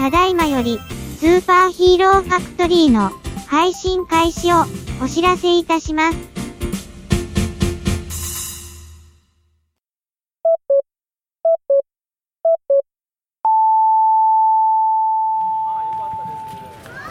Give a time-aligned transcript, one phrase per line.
[0.00, 0.80] ただいまより、
[1.18, 3.10] スーパーヒーローファクトリーの
[3.48, 4.64] 配信開始を
[5.04, 6.16] お知らせいたします。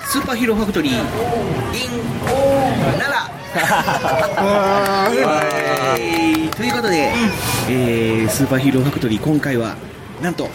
[0.08, 1.00] スーパーヒーローファクトリー in
[2.98, 3.18] 奈良
[4.42, 7.14] はいということで、
[7.70, 9.76] えースーパーヒーローファクトリー今回は
[10.24, 10.50] なんと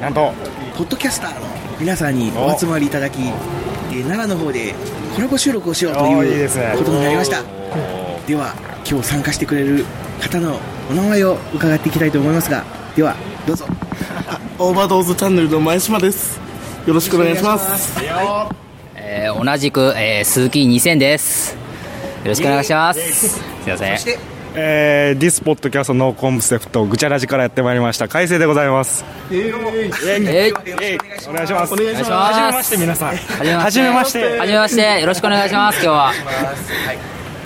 [0.00, 0.32] なんと。
[0.76, 1.46] ポッドキャスターの
[1.80, 4.74] 皆さんにお集まりいただき、えー奈良の方で
[5.14, 7.42] コラボ収録をしようといいいうことになりました。
[8.26, 8.52] では
[8.88, 9.86] 今日参加してくれる
[10.20, 10.58] 方の
[10.90, 13.14] お名前を伺っていきたいと思いますがでは
[13.46, 13.64] どうぞ。
[14.58, 16.38] オーバードーズチャンネルの前島です。
[16.86, 17.94] よろしくお願いします。
[18.96, 21.52] えー同じく、えー鈴木2000です。
[21.52, 21.58] よ
[22.26, 23.00] ろしくお願いします。
[23.28, 23.96] すいません。
[23.98, 24.18] そして
[24.58, 28.08] えー、ディスポッドキャストノーコンセプトぐちゃらじからやってまいりました。
[28.08, 29.04] 海星でございます。
[29.30, 32.02] えーよろしくお願いしますお願いします。
[32.02, 32.10] お願いします。
[32.12, 33.16] はじめまして皆さん。
[33.16, 34.38] はじめまして。
[34.38, 35.00] はじめまして。
[35.00, 36.06] よろしくお願いします今日は。
[36.06, 36.16] はい、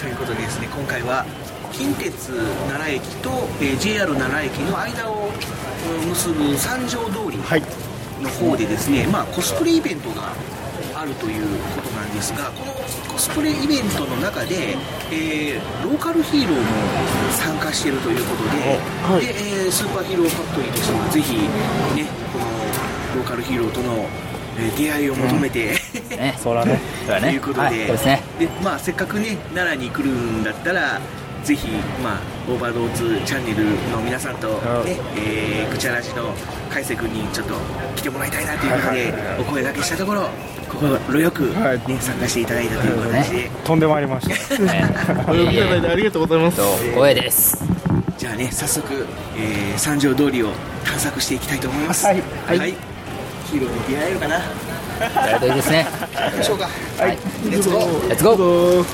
[0.01, 1.27] ということでですね今回は
[1.73, 2.29] 近鉄
[2.69, 5.31] 奈良駅と、えー JR 奈良駅の間を
[6.03, 7.63] うん結ぶ三条通りはい。
[8.23, 10.35] の方でですね、まあ、コスプレイベントがあ
[11.11, 11.45] るという
[11.77, 12.73] ことなんですがこの
[13.13, 14.77] コスプレイベントの中で、
[15.13, 16.65] えーローカルヒーローも
[17.33, 18.79] 参加しているということで,、
[19.15, 19.27] はい。
[19.27, 22.45] でえースーパーヒーローファクトリーとしてはぜひ、ね、この
[23.17, 23.95] ローカルヒーローとの、
[24.59, 25.73] えー出会いを求めて、
[26.11, 26.37] ね。
[26.43, 26.79] そうだね。
[27.07, 27.21] そね。
[27.21, 27.75] ということで,、はい。
[27.77, 28.21] ですね。
[28.39, 31.01] でまあ、せっかくね奈良に来るんだったら
[31.45, 31.69] ぜひ、
[32.05, 34.49] まあ、オーバードーズチャンネルの皆さんと、
[34.85, 36.35] ねえー、ぐちゃらじの
[36.71, 37.55] 海瀬君にちょっと
[37.97, 40.29] 来てもらいたいなということでお声掛けしたところ
[40.71, 44.59] 心よく、ねはい参加していただいたという形で、飛んでまいりました。
[44.63, 44.85] ね
[45.23, 46.61] お呼びいただいてありがとうございます。
[46.91, 47.63] 光栄です。
[48.17, 50.51] じゃあね早速、えー三条通りを
[50.85, 52.07] 探索していきたいと思います。
[52.07, 52.23] はい。
[52.47, 52.75] はい、
[53.51, 54.37] ヒーローに出会えるかな。
[54.37, 55.51] 行やるとい。
[55.51, 55.87] いですね
[56.33, 56.69] きましょうか。
[56.99, 57.19] はい。
[57.51, 58.85] レッツゴーレッツゴー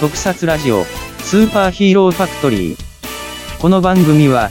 [0.00, 0.84] 特撮ラジオ、
[1.20, 2.78] スーパーヒーローファクトリー。
[3.58, 4.50] この番組は、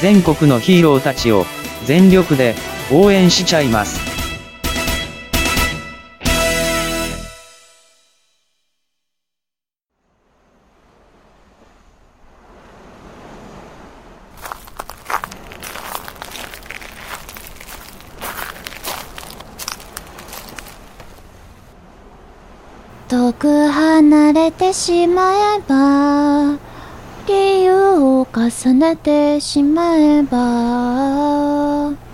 [0.00, 1.44] 全国のヒーローたちを、
[1.84, 2.54] 全力で、
[2.92, 4.08] 応援しちゃいます。
[23.08, 26.67] 遠く離れてしまえば
[27.28, 32.07] 理由を重ねてしまえば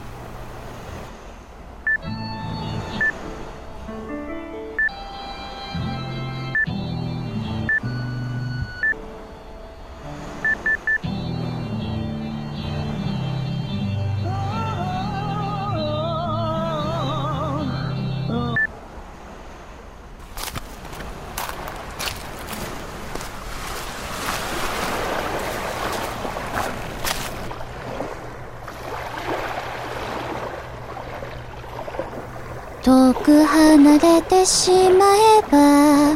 [32.84, 36.12] 遠く離れてしまえば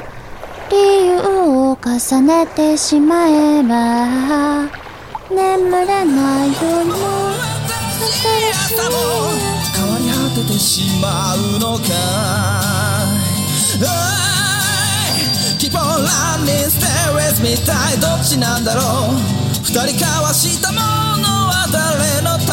[0.71, 4.69] 理由を重ねてしまえば
[5.31, 6.93] 眠れない夜も
[7.97, 8.21] 新
[8.53, 8.85] しい。
[9.75, 11.85] 変わり果ててしまうのか。
[15.59, 18.83] Keep on running, stay with me 一体どっちなんだろ
[19.15, 19.17] う。
[19.65, 20.98] 二人交わしたものは誰の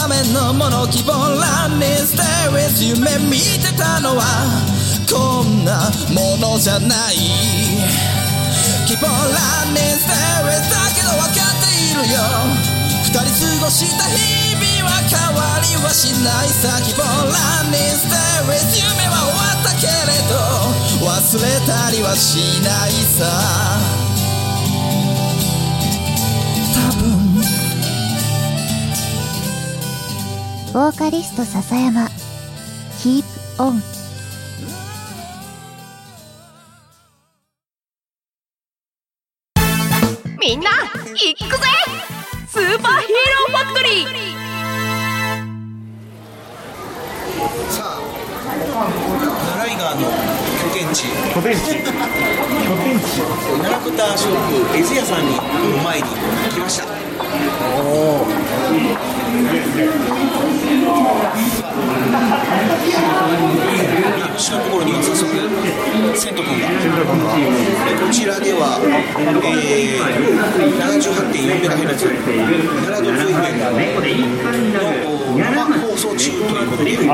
[0.06, 2.22] ためのもの Keep on running, stay
[2.54, 4.22] with 夢見てたのは
[5.10, 7.16] こんなものじゃない。
[8.86, 12.22] Keep on running, stay with だけど分かっているよ。
[13.02, 20.38] 二人過ごした日々は変わりはしないさ Keep on running, stay with 夢は終わったけれど
[21.04, 23.95] 忘れたりはしないさ。
[30.76, 32.08] ボーカリスト笹山。
[33.00, 33.24] Keep
[33.60, 33.95] on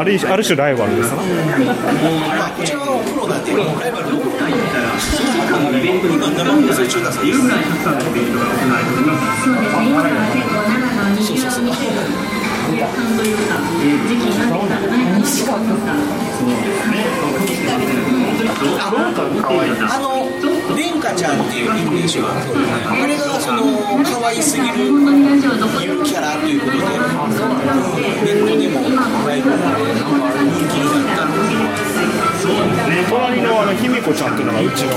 [0.01, 1.21] あるある種ライバルですなま
[2.47, 4.65] あ、こちらはプロなんでライバルどころか今
[6.33, 7.37] 生放送中だそうです。
[7.37, 10.01] そうそうそう。
[18.81, 20.20] あの、
[20.75, 23.63] レンカちゃんっていうイメージは、あれがその
[24.03, 26.83] 可愛すぎるゆるキャラということで、
[28.25, 28.81] ネットでも
[29.25, 29.57] だいぶ人
[30.69, 31.31] 気になった。
[33.09, 34.93] 隣のあの卑弥呼ちゃんっていうのがうちの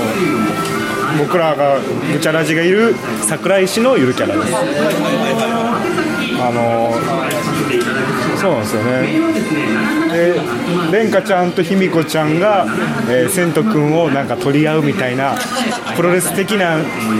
[1.19, 4.55] 僕らがぐちゃらじがいる桜井市のゆるキャラです
[6.41, 6.91] あの
[8.39, 9.07] そうなんですよね。
[10.11, 10.39] で
[10.91, 12.65] 蓮華ちゃんと卑弥呼ちゃんが、
[13.09, 15.35] えー、千斗君をなんか取り合うみたいな
[15.95, 16.77] プロレス的な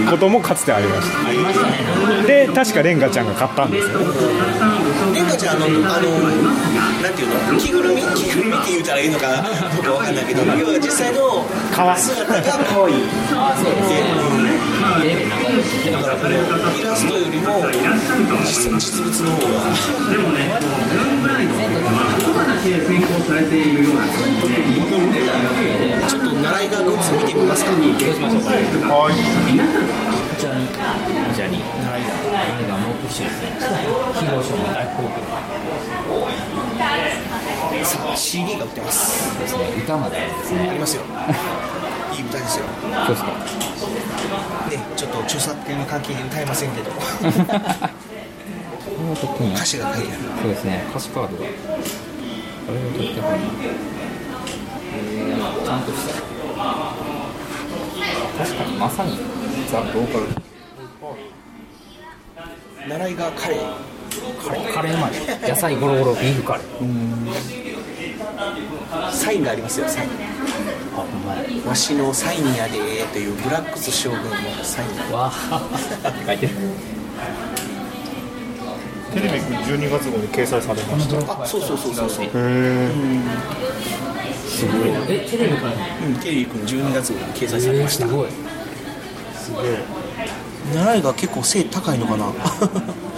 [0.09, 2.27] こともかつてありました。
[2.27, 3.99] で確か蓮華ちゃんが買ったんですよ。
[5.35, 6.09] ンカちゃんあの、あの、
[7.03, 11.45] なんていうの、着ぐるみ、着ぐるみって言うたらいいのかな、どうかわかんないけど、要は実際の
[11.97, 13.03] 姿が可愛い。
[15.03, 15.27] で、
[15.91, 17.67] だからこれイラストよりも
[18.45, 19.59] 実実物の方が。
[26.07, 27.71] ちょっと習いがグッズ見てみますか。
[37.83, 39.29] さあ CD が売ってます。
[39.77, 40.69] 歌まであるんですね。
[40.69, 41.03] ありますよ。
[42.13, 42.65] いい歌ですよ。
[42.81, 43.29] そうですか
[44.69, 46.91] ね、ちょっと著作権の関係で歌えませんけど、
[49.55, 50.21] 歌詞が書いてある。
[50.41, 51.47] そうですね歌詞カードがあ
[52.71, 56.13] れを取ってからちゃんとした。
[58.37, 59.17] 確かにまさに
[59.69, 60.25] ザ・ローカル
[62.89, 63.59] 習いがカレー。
[64.47, 65.19] カレーカレーまで
[65.49, 66.65] 野菜ゴロゴロビーフカレー
[69.11, 70.09] サインがありますよ、サイン。
[70.09, 70.13] あ
[70.97, 74.27] ほんまやわしのサインやでーというブラックス将軍の
[74.63, 74.87] サイン。
[75.13, 75.61] わーっ
[76.13, 76.53] て書いてる
[79.13, 82.25] テレビ12月号に掲載されましたあ、そうそうそうそうそう。
[82.25, 82.31] す
[84.67, 85.73] ごいえテレビから？
[86.05, 88.07] うん、テレビくん12月号に掲載されました。
[88.07, 88.29] すごい
[90.73, 92.25] 習いが結構背高いのかな？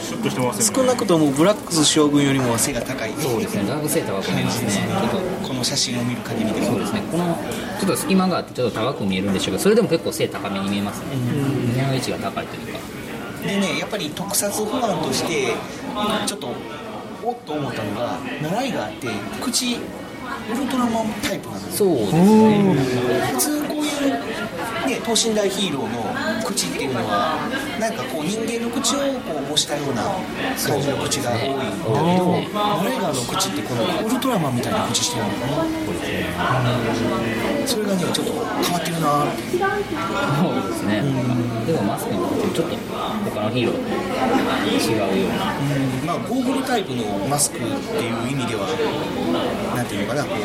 [0.02, 3.64] シュッとしてます少なくともブラックス将軍よりも背が高いそうですね。
[3.64, 4.72] だいぶ背高く見えますね。
[4.72, 6.68] ちょっとこの写真を見る限りでは。
[6.68, 7.02] そうですね。
[7.10, 7.38] この
[7.80, 11.16] ちょっと隙間があってちょっと高く見えるんでしょうけどそれでも結構背高めに見えますね。
[11.16, 12.80] 胸の位置が高いというか。
[13.44, 15.54] でねやっぱり特撮ファンとして
[16.26, 16.50] ちょっと
[17.24, 19.08] おっと思ったのが習いがあって
[19.42, 19.78] 口
[20.50, 21.90] ウルトラマンタイプなんですよ。
[21.90, 22.20] そうですね
[23.34, 24.12] 普通こういう、
[24.88, 27.38] ね、等身大ヒーローの口っていうのは
[27.80, 30.04] なんかこう人間の口をこう模したような
[30.66, 35.66] 感じの口が多いんだけど習いがの口ってこのウルトラマンみたいな口してるのかな
[37.68, 38.42] それがねちょっと変
[38.74, 41.04] わってるなってそうですね。
[41.68, 42.78] でもマスクにとってちょっと
[43.30, 43.82] 他のヒーローと
[44.72, 45.36] 違うような。
[46.06, 48.68] まあ、ゴーグルタイプのマスクっていう意味では、
[49.76, 50.36] なんていうのかな、こ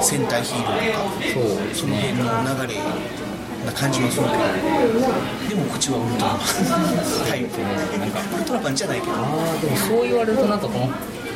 [0.00, 2.80] う戦隊ヒーローとか、その辺ねの流れ
[3.64, 6.94] な感じはするけど、でも口はウルトラマン
[7.28, 7.60] タイプ、
[7.98, 10.90] なんかウルトラマンじゃないけど、ああでもそう言われるとなんかこの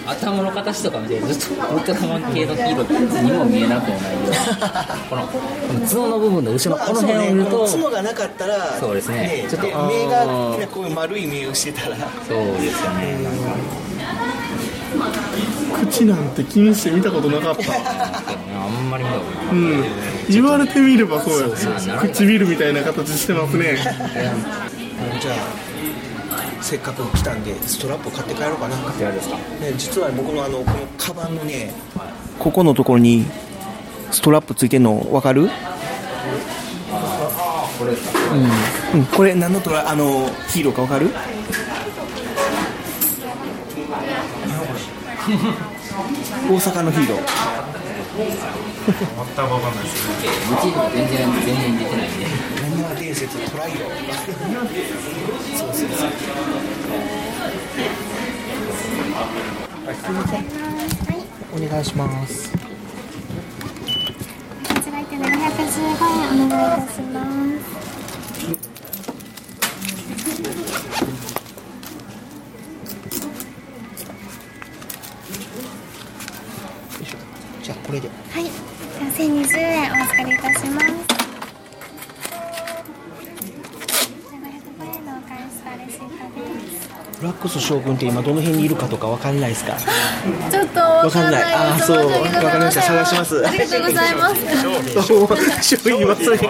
[0.04, 4.36] 頭の形とか見てずっとウルトラマン系のヒーローにも見えなくもないような。
[5.08, 7.84] このこの角の部分の後ろまあこの辺を見るとそうね。
[7.84, 9.46] 角がなかったら、そうですね。
[9.48, 10.24] ちょっと目が、
[10.58, 13.16] ね、こういう丸い目をしてたら、そうですよね
[15.90, 17.72] 口なんて気にして見たことなかった。
[17.74, 19.54] あんまり見たことない。
[19.54, 19.84] うん。
[20.28, 23.76] 言われてみればそうや唇みたいな形してますね。
[25.20, 28.76] じゃあ、せっかく来たんで、ストラップ買って帰ろうかな。
[28.76, 29.36] こちらですか？
[29.36, 31.72] ね、実は僕のあのこのカバンのね
[32.38, 33.26] ここのところに
[34.10, 35.48] ストラップついてんの分かる？
[37.78, 41.10] これうん、これ何のトラあのヒーローか分かる？
[46.50, 47.18] 大阪のヒーロー。
[48.12, 50.08] 全く分かんないです
[50.50, 52.26] モチーフが全然全然出てないんで。
[52.60, 53.76] なにわ伝説トライロ
[55.56, 56.08] そうそうそう
[59.86, 59.94] はい。
[59.94, 60.12] すい。
[60.12, 60.44] ません
[61.54, 62.50] お願いします。
[62.52, 62.58] こ
[64.82, 67.24] ちらいて715円お願いいたしま
[67.86, 67.91] す
[87.42, 89.76] ブラックス将軍って今どの辺にいるかとかわかんないですか？
[90.50, 91.42] ちょっとわかんない。
[91.54, 92.06] あーそう。
[92.06, 92.82] わかりました。
[92.82, 93.44] 探します。
[93.46, 94.36] ありがとうございます。
[95.02, 96.46] 商品忘れて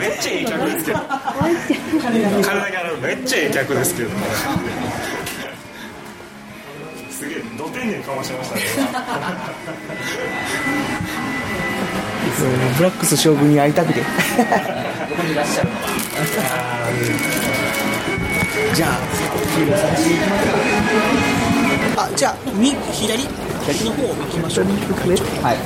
[0.00, 0.98] めっちゃいい客ですけど。
[0.98, 1.12] 体
[2.72, 4.10] がめっちゃいい客ですけど。
[7.10, 8.62] すげえど天然かもしれましたね
[12.38, 14.00] そうブラックス将軍に会いたくて。
[14.00, 15.44] じゃあ
[16.92, 20.46] ヒーロー探しに行きます
[21.96, 24.66] かあじゃあみ左左の方行きましょう。
[24.66, 25.56] はい。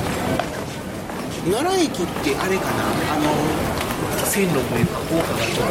[1.51, 2.83] 奈良駅ってあれかな？
[3.13, 3.25] あの
[4.25, 5.67] 線路というか高架がちょっ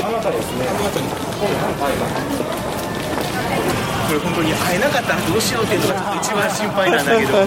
[0.00, 0.66] とあなたですね。
[0.68, 1.10] あの辺り
[4.08, 7.46] これ本当に会えなかったらどうしようっていうのが一番心配なんだけど。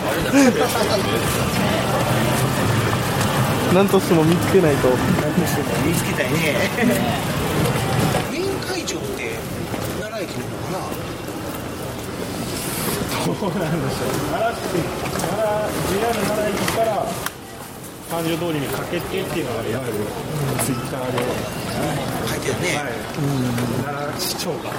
[3.74, 4.90] 何としても見つけないと。
[4.90, 4.96] 見
[5.94, 6.56] つけたいね
[8.32, 9.32] メイン会場って
[10.00, 10.78] 奈良駅の方か
[13.31, 14.70] などうなんでしょう奈良市
[15.18, 15.50] 奈良
[15.98, 17.02] JR 奈良駅から
[18.06, 20.06] 三条通りにかけてっていうのがいわゆる
[20.62, 21.18] ツイッターで
[22.30, 22.78] 書いてるね、
[23.82, 24.70] 奈良市長が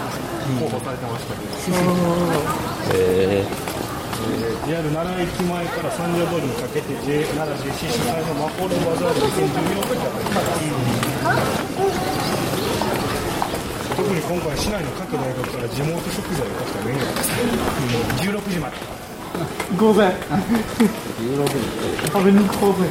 [0.62, 1.50] 候補されてましたけど、
[2.94, 3.42] え
[4.70, 10.06] JR 奈良駅前から三条通りにかけて J 奈良 JC 主催のマコールバザール2014が開か
[10.38, 10.42] れ
[14.02, 17.22] 特に今回市内の各大学から地元食材を確かメニューで。
[17.22, 18.76] すね、うん、16時まで
[19.78, 20.16] 午前16
[21.46, 21.54] 時
[22.10, 22.90] 食べに行こうぜ。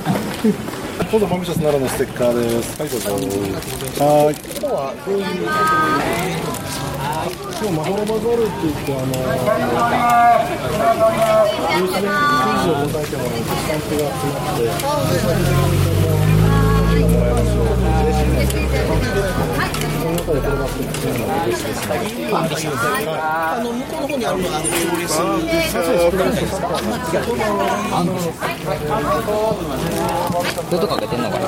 [1.11, 2.81] 今度ファミシャス奈良のステッカーです。
[2.81, 3.11] はいどうぞ。
[3.11, 5.25] はい今日はどういう
[7.59, 9.11] 今日マホロバザールって言ってあの
[11.75, 12.15] ユースでク
[12.55, 15.90] イズを答えてもらうスタンプが集まって
[23.13, 25.17] あの向こうの方にあるのはあのプロレス
[30.69, 31.45] ずっとかけてんのかな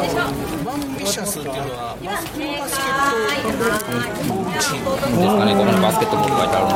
[0.63, 2.57] バンビシャスっていうのはバスケッ
[4.17, 6.75] トボールチームですかねここにバスケットボール書いてあるんで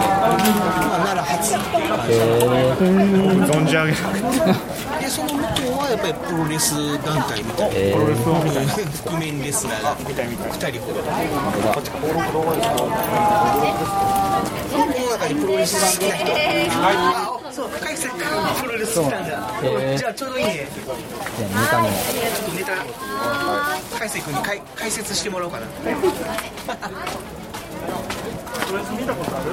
[0.87, 1.55] まあ奈良初
[3.51, 3.91] 存じ上げ
[5.07, 7.95] でその向こうはやっぱりプロレス団体みたいな、えー。
[7.95, 11.07] プロレスを見たい覆面レスラーが2人ほどこ
[14.83, 16.35] の中にプロレス好きな人
[16.83, 20.67] あそう深井さんからプロレス好きなんだじゃあちょうどいいね。
[20.75, 20.91] じゃ
[21.47, 22.75] あネタにもちょっとネタ
[23.97, 25.67] 海星君に解解説してもらおうかな。
[25.67, 25.85] プ
[28.73, 29.51] ロレス見たことある？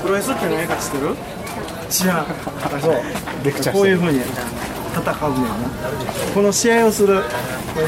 [0.00, 1.14] プロレスって何か知ってる？
[1.90, 2.26] 知らん
[2.80, 2.94] そう。
[3.72, 5.54] こういうふうに戦うねんな。
[6.34, 7.22] この試合をする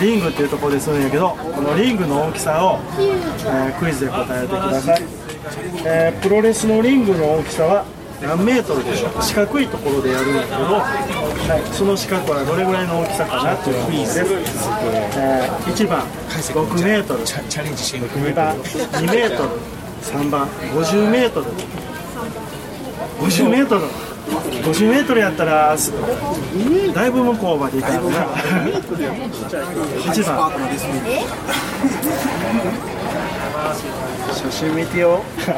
[0.01, 5.03] リングっていうところでするんやけどこのリングの大きさを、えークイズで答えてください、
[5.85, 7.85] えープロレスのリングの大きさは
[8.23, 9.23] 何メートルでしょう？
[9.23, 14.35] 四角いところでやるんやけど、はい、その四角はどれぐらいの大きさかなっていうクイズです、
[15.19, 17.25] えー1番6メートル。
[17.25, 19.51] チャレンジしてみる2番2メートル。
[20.03, 21.47] 3番50メートル
[23.23, 23.83] 50メートル。
[24.65, 25.93] 50メートルやったらす
[26.95, 27.99] だいぶ向こうまで行かな。
[28.01, 30.51] 8番。
[34.35, 35.23] 写真見てよ。
[35.37, 35.53] 写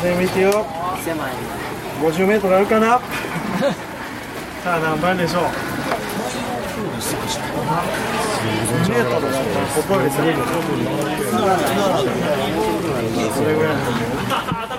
[0.00, 0.64] 真見てよ。
[2.00, 2.98] 50メートルあるかな？
[4.62, 5.44] さあ何番でしょう？
[8.44, 10.34] メートルだったらここより先に
[13.32, 13.80] それぐらいの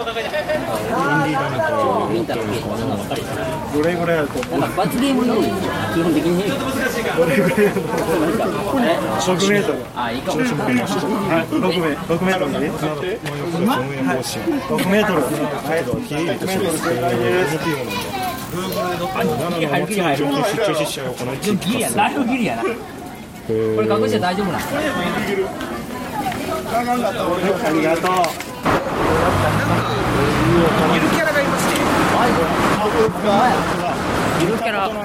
[0.05, 3.23] インディーダメと見たら結構そんなの分かる
[3.73, 4.39] どれぐらいだと
[4.75, 5.41] 罰ゲームの基
[6.03, 6.43] 本的に
[7.17, 7.81] どれぐらいだと
[9.25, 12.81] 6メートルあいいかもはい、6メ6メートルで6
[14.89, 15.29] メートル6
[15.69, 16.53] メートル正解です
[19.67, 20.25] 入る気に入る
[21.57, 22.63] ギリやなだいぶギリやな
[23.45, 24.65] これ隠して大丈夫なの？
[24.65, 24.65] あ
[27.71, 28.13] りがとう。
[30.95, 31.75] ゆるキャラがいますね
[34.41, 34.89] ゆるキャラ。
[34.89, 34.99] ここ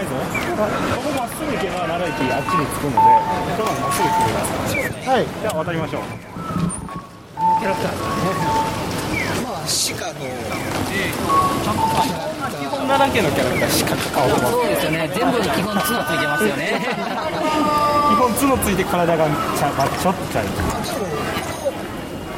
[1.13, 4.81] まっすぐ行けば奈良駅あっちに着くのでここまっすぐ行ってください。
[5.07, 5.23] はい。
[5.27, 6.03] じゃあ渡りましょう。
[7.61, 7.93] キャラクター
[9.45, 9.69] まあ鹿
[10.17, 10.21] の。
[12.51, 13.95] 基本奈良県のキャラクターしか。
[14.11, 15.09] 顔がそうですよね。
[15.15, 16.81] 全部に基本角ついてますよね
[18.11, 19.71] 基本角ついて体がちゃ
[20.03, 20.45] ちょっとちゃい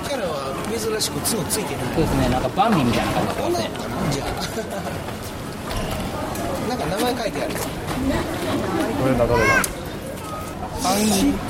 [0.07, 1.85] キャラは珍しく角ついてない。
[1.95, 2.29] そうですね。
[2.29, 3.59] なんかバンミみたいな感じだったんで
[4.13, 4.29] じゃあ
[6.69, 7.55] なんか名前書いてある。
[7.55, 7.61] こ
[9.09, 9.47] れだどれだ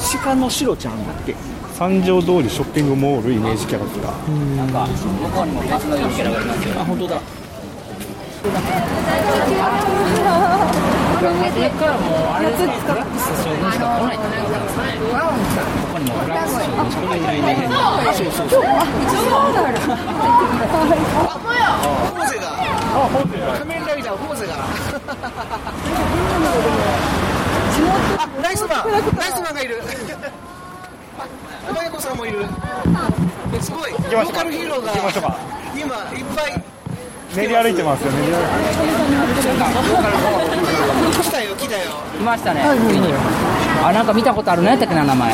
[0.00, 1.34] し鹿のシロちゃんだっけ
[1.74, 4.56] 三条通りショッピングモールイメージキャラクター。
[4.56, 4.68] なん。
[4.68, 5.46] か向こう。
[5.46, 6.80] にも別のキャラがいますよ。
[6.80, 7.20] あ本当だ
[8.42, 8.50] ラ
[12.98, 14.98] ックス将軍しか来ないってことなんですね
[15.82, 17.52] ここにもフラックス将軍しかいないんで
[18.12, 18.78] そうそうそうあ
[22.12, 22.46] ホーゼが
[23.58, 23.84] 仮面
[28.42, 29.80] ライスマンがいる
[31.68, 32.44] あまやこさんもいる
[33.60, 34.92] すごいローカルヒーローが
[35.76, 36.71] 今いっぱい
[37.36, 38.42] 練り歩いてますよ練り歩いて。
[41.22, 41.84] 来たよ来たよ。
[42.18, 42.60] いましたね。
[43.82, 45.32] あなんか見たことある何やったっけな名前。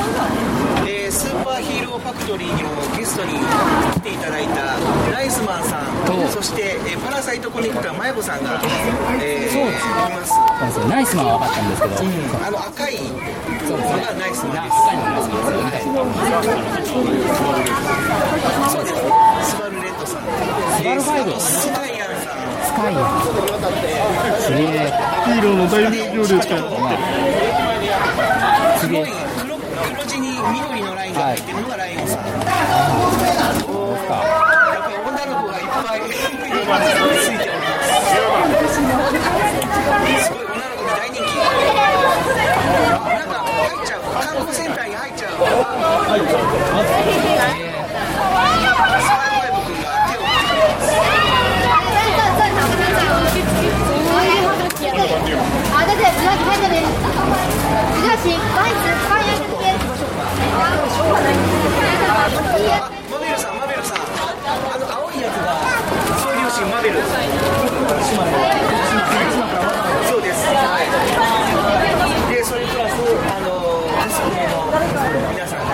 [0.86, 3.32] えースーパーヒーローファクトリーにもゲストに
[3.94, 4.76] 来ていただいた
[5.12, 5.86] ライスマンさん。
[6.30, 8.60] そして、えーパラサイトコネクターまやこさんが、
[9.20, 9.62] えー、い
[10.16, 10.32] ます。
[10.34, 11.94] そうですよナイスマンは分かったんですけど、
[12.46, 13.00] あの赤いの
[13.76, 13.82] が
[14.14, 14.76] ナイスマンです。
[14.78, 15.18] 赤いのがナ
[15.78, 16.28] イスマンです。
[16.28, 18.34] よ
[18.68, 18.94] そうです。
[19.50, 19.80] スバル
[20.84, 22.98] バルファイブスカイア
[24.40, 24.92] すげえ
[25.24, 25.82] ヒーローの大
[26.12, 26.54] 行列か
[28.78, 28.88] す。
[28.88, 29.00] げえ
[29.92, 32.44] 黒地に緑のラインが入ってるのがライオンさん、やっ
[34.06, 34.14] ぱ
[34.88, 37.26] り女の子がいっぱいいております。
[40.06, 40.30] す。
[40.30, 41.28] ごい女の子に大人気
[58.08, 58.16] マベ
[63.28, 63.98] ルさんマベルさん。
[64.00, 64.02] あ
[64.78, 65.60] の青いやつが
[66.16, 66.94] 総領神マベル
[70.08, 70.88] そうですはい
[72.34, 72.96] でそれプラスあ
[73.44, 73.50] の
[73.92, 74.48] コスプレ
[75.20, 75.64] の皆さんが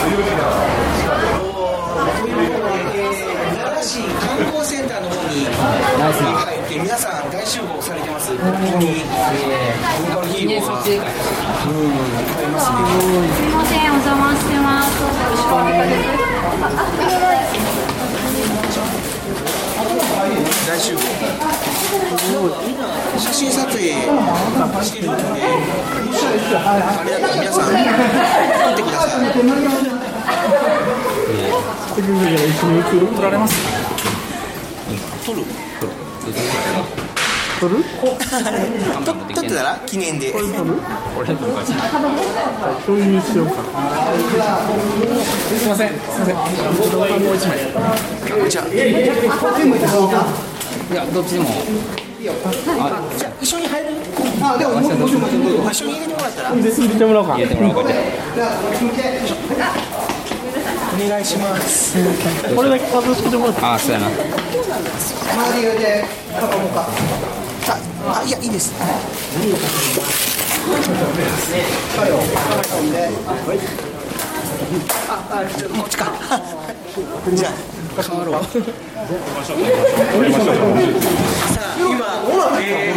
[0.00, 0.22] というこ
[2.60, 3.10] とで、えー
[3.60, 5.46] 奈良市観光センターの方に
[6.00, 8.32] 入って皆さん大集合されてます。
[8.32, 8.36] い。
[12.48, 14.88] ますねすみません、お邪魔してます。
[20.66, 21.00] 大集合
[23.18, 23.92] 写真撮影
[24.82, 25.22] してるんで
[26.56, 27.76] あれだったら皆さん撮
[28.72, 29.30] ってください。
[32.00, 33.79] 取られます
[35.30, 35.44] 撮る。
[37.60, 37.80] 取る？
[37.80, 41.72] ってたら記念でこれでもかし
[42.86, 43.52] 共有しようか
[45.58, 46.40] すいませんすいませんも
[47.32, 47.58] う一枚
[48.48, 48.70] じゃあい
[50.94, 51.46] やどっちでも
[52.20, 53.88] じゃあ一緒に入る？
[54.42, 58.58] あでももうもうもう一緒に入れてもらったら入れてもらおうか入れてもらおうかじゃ
[60.92, 61.94] お願いします
[62.56, 64.08] これだけ数してもらってああそうやな
[64.80, 66.04] 周りで
[66.40, 66.88] 囲もうか
[68.06, 68.86] あいやいいですあ
[81.78, 82.06] 今、
[82.60, 82.92] え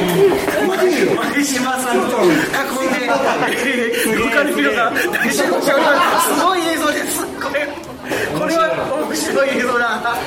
[0.62, 5.90] ー、前島さんと囲んで、えー、他の人が大集合しておりま
[6.22, 7.83] すごい映像です
[8.38, 8.68] これは
[9.08, 10.18] 面白い映像だは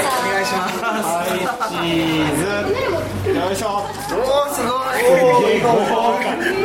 [0.00, 0.86] いお願いしますは
[1.28, 1.30] い
[1.68, 2.44] チーズ
[3.28, 3.70] よいしょお
[4.48, 4.70] おすごい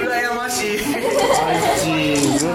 [0.07, 2.47] 羨ましいはいチーズ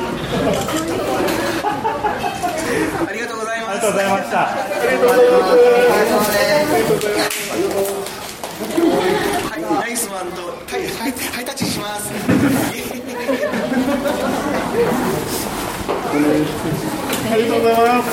[3.07, 4.39] ありがとうございますありがとうございました
[9.51, 12.11] はい、ナイスマンとハイハイハイタッチします。
[17.32, 18.10] ありがとうございます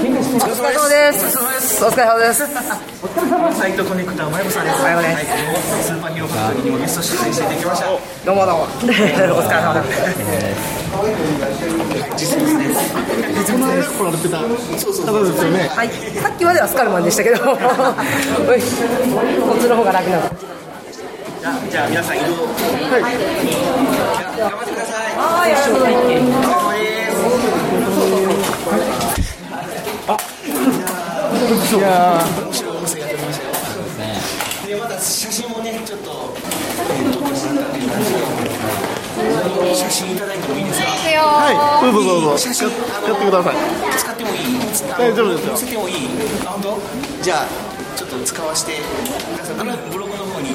[0.00, 1.84] お疲れ様です。
[1.84, 2.40] お疲れ様です。
[3.52, 4.80] サイトコネクター、まゆこさんです。
[4.80, 4.94] はい、
[5.84, 7.86] スーパーヒーローファクトリーにもゲスト出演していただきました。
[8.24, 8.62] どうもどうも。
[8.64, 8.96] お疲れ
[9.60, 10.00] 様です。
[12.16, 12.80] 実物です。
[13.44, 13.92] 実物です。
[13.92, 14.40] 来られてた。
[14.40, 15.26] そうそうそう。
[15.26, 15.44] です。
[15.44, 15.68] よね。
[15.68, 17.60] はい、さっきまではスカルマンでしたけど、おいこ
[19.52, 20.22] っちの方が楽なの。
[21.70, 23.02] じゃあ皆さん移動はい
[24.40, 26.69] 頑張ってくださいはいお疲れ様です。
[31.50, 33.50] いや面白い音声が撮れましたよ
[34.68, 36.32] でまた写真もねちょっと、
[39.18, 41.50] えー、写真いただいてもいいですかは
[41.82, 41.92] い。
[41.92, 42.38] どうぞどうぞ。
[42.38, 42.76] 写真使
[43.12, 43.56] ってください。
[43.98, 44.38] 使ってもいい。
[44.96, 45.56] 大丈夫ですよ。
[45.56, 45.94] 載せてもいい。
[46.46, 46.78] あ本当？
[47.20, 47.46] じゃあ
[47.96, 49.56] ちょっと使わせてください。
[49.58, 50.54] あのブログの方に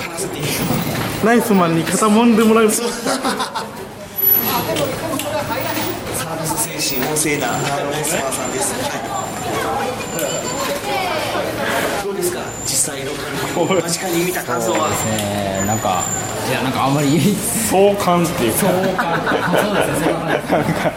[0.00, 0.38] 貼らせて。
[0.38, 0.44] いい
[1.22, 7.58] ナイスマンに肩もんでもらいますサービス精神旺盛なナ
[8.00, 9.43] イスマンさんですはい
[12.04, 12.40] どうですか。
[12.64, 13.16] 実際ロー
[13.56, 14.90] カル間近に見た感想は。
[15.18, 16.04] えー、なんか
[16.48, 17.18] いやなんかあんまり
[17.70, 18.44] 壮観って。
[18.44, 19.22] いうか相関
[19.64, 20.92] そうですねなんか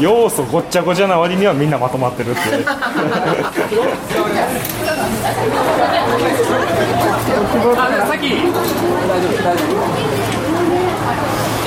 [0.00, 2.64] 要素ごっちゃごちゃな割にはみんなまとまってるっていう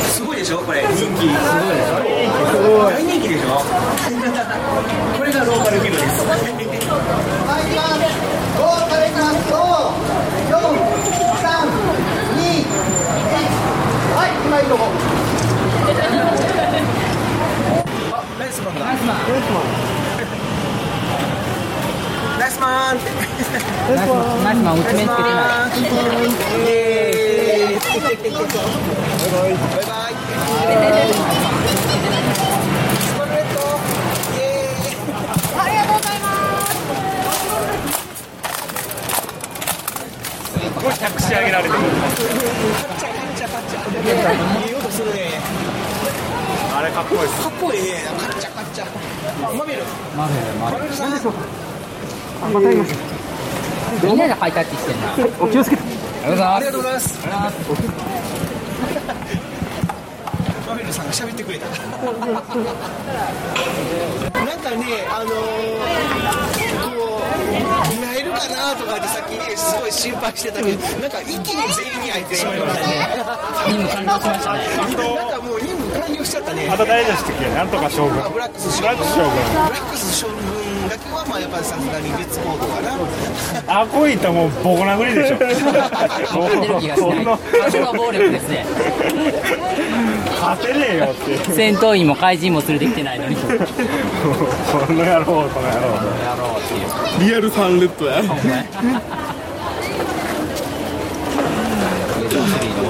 [0.10, 1.26] すごいでしょこれ人気すごい
[1.76, 2.00] でしょ
[2.90, 6.36] 大人気でしょれがローカルビルですナ
[18.50, 18.76] イスマン。
[18.76, 19.64] だナイスマン。
[22.40, 22.98] ナイスマン。
[22.98, 23.06] って
[23.88, 24.44] ナイスマン。
[24.44, 24.80] ナイスマン。
[24.80, 28.32] 打ち目つけてないイエーイ
[29.32, 30.14] バイバイ
[32.92, 33.60] スパルレット
[34.36, 35.00] イエーイ
[35.58, 36.26] ありがとうございま
[41.20, 41.76] すすごい着地上げられてる
[46.74, 47.90] あれかっこいいですかっこいいね
[48.20, 48.86] カッチャカッチャ
[49.48, 49.84] あマメル
[50.18, 51.12] マベルマベルマメルさん
[54.04, 55.84] みんなでハイタッチしてんなお気をつけて
[56.24, 58.12] ありがとうございますがとうございます
[60.68, 61.78] マメルさんが喋ってくれたなん
[64.60, 65.36] かねあのー、
[66.96, 67.22] こ
[67.92, 72.96] う見られるかなとかってさっきすごい心配してたけどなんか一気に全員に入ってしまいましたね。
[73.68, 74.60] 任務完了しましたね
[75.16, 76.68] なんかもう任務完了しちゃったね。
[76.68, 77.50] また誰でしたっけ？
[77.54, 78.24] なんとか将軍。
[78.26, 78.92] あブラックス将軍。
[78.92, 79.36] ブラックス将軍。
[79.36, 80.36] ブラックス将軍
[80.90, 82.98] だけはまあやっぱりさすがに別行動かな。
[83.82, 85.38] あこいったもうボコ殴りでしょ。
[85.38, 88.66] 出る気がしない多少の暴力ですね。
[90.42, 91.54] 勝てねえよって。
[91.54, 93.36] 戦闘員も怪人も連れてきてないのに
[94.72, 95.88] この野郎この野郎。
[96.58, 96.78] ってい
[97.28, 97.30] う。
[97.30, 98.24] リアルファンレッドや。
[98.24, 98.34] ほ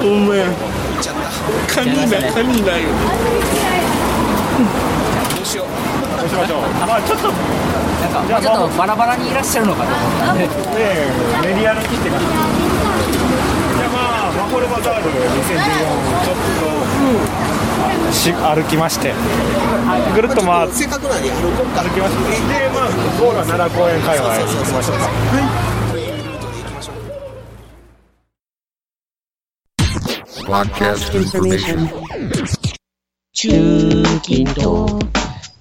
[0.06, 0.46] んまや。
[1.74, 2.88] カニいないカニいないよ
[5.34, 5.66] どうしよう。
[6.20, 6.60] どうしましょう。
[6.86, 7.34] まあちょっとね
[8.00, 10.48] なんかちょっとバラバラにいらっしゃるのかと思ったんで。
[10.78, 11.10] え
[11.42, 12.28] メディアに来てからじゃ
[13.86, 16.70] あまあマコルバザール2014ちょっと、
[18.12, 19.12] し歩きまして
[20.14, 22.22] ぐるっとまあせっかくなんで歩こうか歩きまして。
[22.30, 22.88] でまあ
[23.20, 25.06] ゴールは奈良公園界隈行きましょうか。
[25.32, 26.02] とい。
[30.44, 31.88] Podcast information.
[33.32, 34.98] 中近東。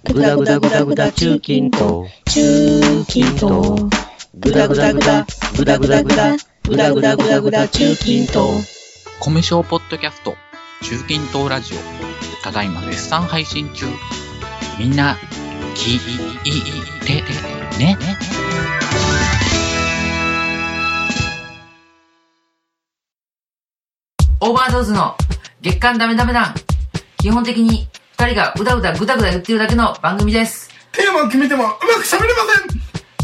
[0.04, 2.10] ぐだぐだぐだぐだ中近東。
[2.26, 3.90] 中近東。
[4.34, 8.66] ぐだぐだぐだ、ぐだぐだぐだ、ぐだぐだぐだぐだ中近東。
[9.22, 10.34] 米小ポッドキャスト
[10.82, 13.86] 中近東ラジオただいま絶賛配信中
[14.80, 15.16] みんな
[15.76, 16.00] 聞い
[17.06, 17.22] て
[17.78, 17.98] ね
[24.40, 25.16] オーバードーズの
[25.62, 26.56] 月間ダメダメ団。
[27.20, 30.70] 基本的に二人がうだうだぐだぐだ言ってるだけの番組です。
[30.92, 32.40] テーマを決めてもうまく喋れま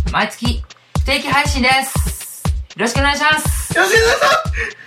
[0.06, 0.64] せん毎月
[1.00, 2.44] 不定期配信です。
[2.46, 3.76] よろしくお願いします。
[3.76, 4.87] よろしくお願いします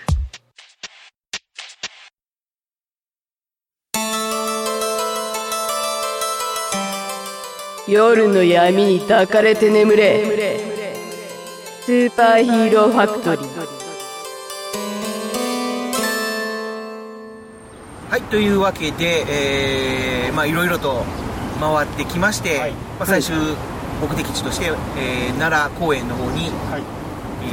[7.88, 10.60] 夜の闇に抱かれて眠れ。
[11.82, 13.44] スーパーヒーローファクトリー。
[18.10, 19.24] はいというわけで、
[20.26, 21.04] えーまあいろいろと
[21.58, 23.34] 回ってきまして、まあ、最終
[24.00, 26.99] 目的地として、えー奈良公園の方に、えー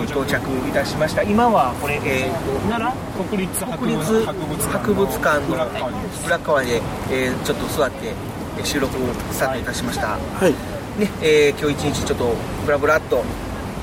[0.06, 0.34] 到着
[0.68, 1.24] いたしました。
[1.24, 6.82] 今はこれ、えーと奈良国立博物館のブラック川で、
[7.12, 8.14] えーちょっと座って
[8.58, 8.94] えー収録
[9.32, 10.52] スタートいたしました、はい。
[11.00, 12.34] ねえー今日一日ちょっと
[12.66, 13.24] ブラブラっと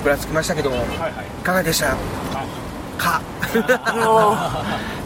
[0.03, 0.79] ぶらつきましたけども、い
[1.45, 1.97] かがでした？
[2.95, 3.21] か。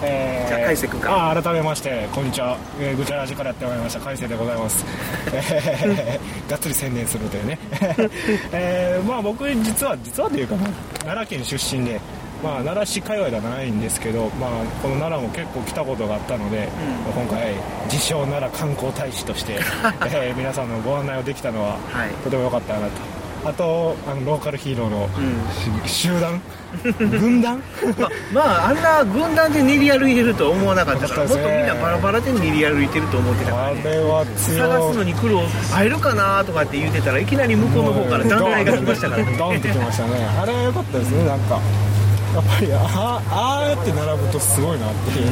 [0.02, 0.48] えー。
[0.48, 1.40] じゃあ海瀬君か。
[1.42, 4.84] 改めましてこんにちは、えー、ぐちゃらじからやってまいりました海瀬でございます、
[5.32, 7.58] え ーがっつり宣伝するというね、
[8.52, 10.68] えーまあ僕実は実はというかな
[11.04, 12.00] 奈良県出身で
[12.42, 16.68] まあ、奈良市界隈ではないんですけど、まあ、この奈良も結構来たことがあったので、
[17.12, 17.52] 今回
[17.90, 21.76] 自称奈良観光大使として、えー皆さんのご案内をできたのは、
[22.22, 23.17] とても良かったなと
[23.48, 25.08] あとあのローカルヒーローの、
[25.86, 26.40] し集団？
[26.98, 27.62] 軍団？
[28.32, 35.40] まああんな軍団で練り歩いてるとは思わなかったからもっとみんなバラバラで練り歩いてると思ってたから、ね、あれは探すのに苦労
[35.72, 39.36] 会えるかなとかって言ってたらいきなり向こうの方から団体が来ましたからね。
[39.38, 40.28] ドンってきましたね。
[40.42, 41.58] あれは良かったですねなんか
[42.34, 45.28] やっぱりあああやって並ぶとすごいなっていう。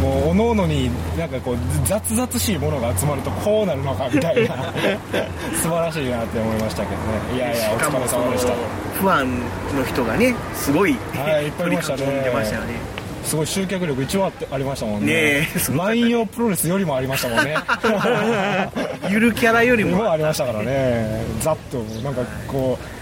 [0.00, 4.72] もうおのおのになんかこう雑々しいものが集まるとこうなるのかみたいな。
[5.62, 7.36] 素晴らしいなって思いましたけどね。
[7.36, 8.54] いやいやお疲れ様でした。
[9.00, 9.40] ファン
[9.76, 11.98] の人がねすごいはいいっぱいいましたね。
[11.98, 13.00] したよね。
[13.24, 15.46] すごい集客力一番ありましたもんね。
[15.72, 17.56] 万葉プロレスよりもありましたもんね。
[19.10, 20.10] ゆるキャラよりも。
[20.10, 21.22] ありましたからね。
[21.40, 22.99] ざっとなんかこうヒ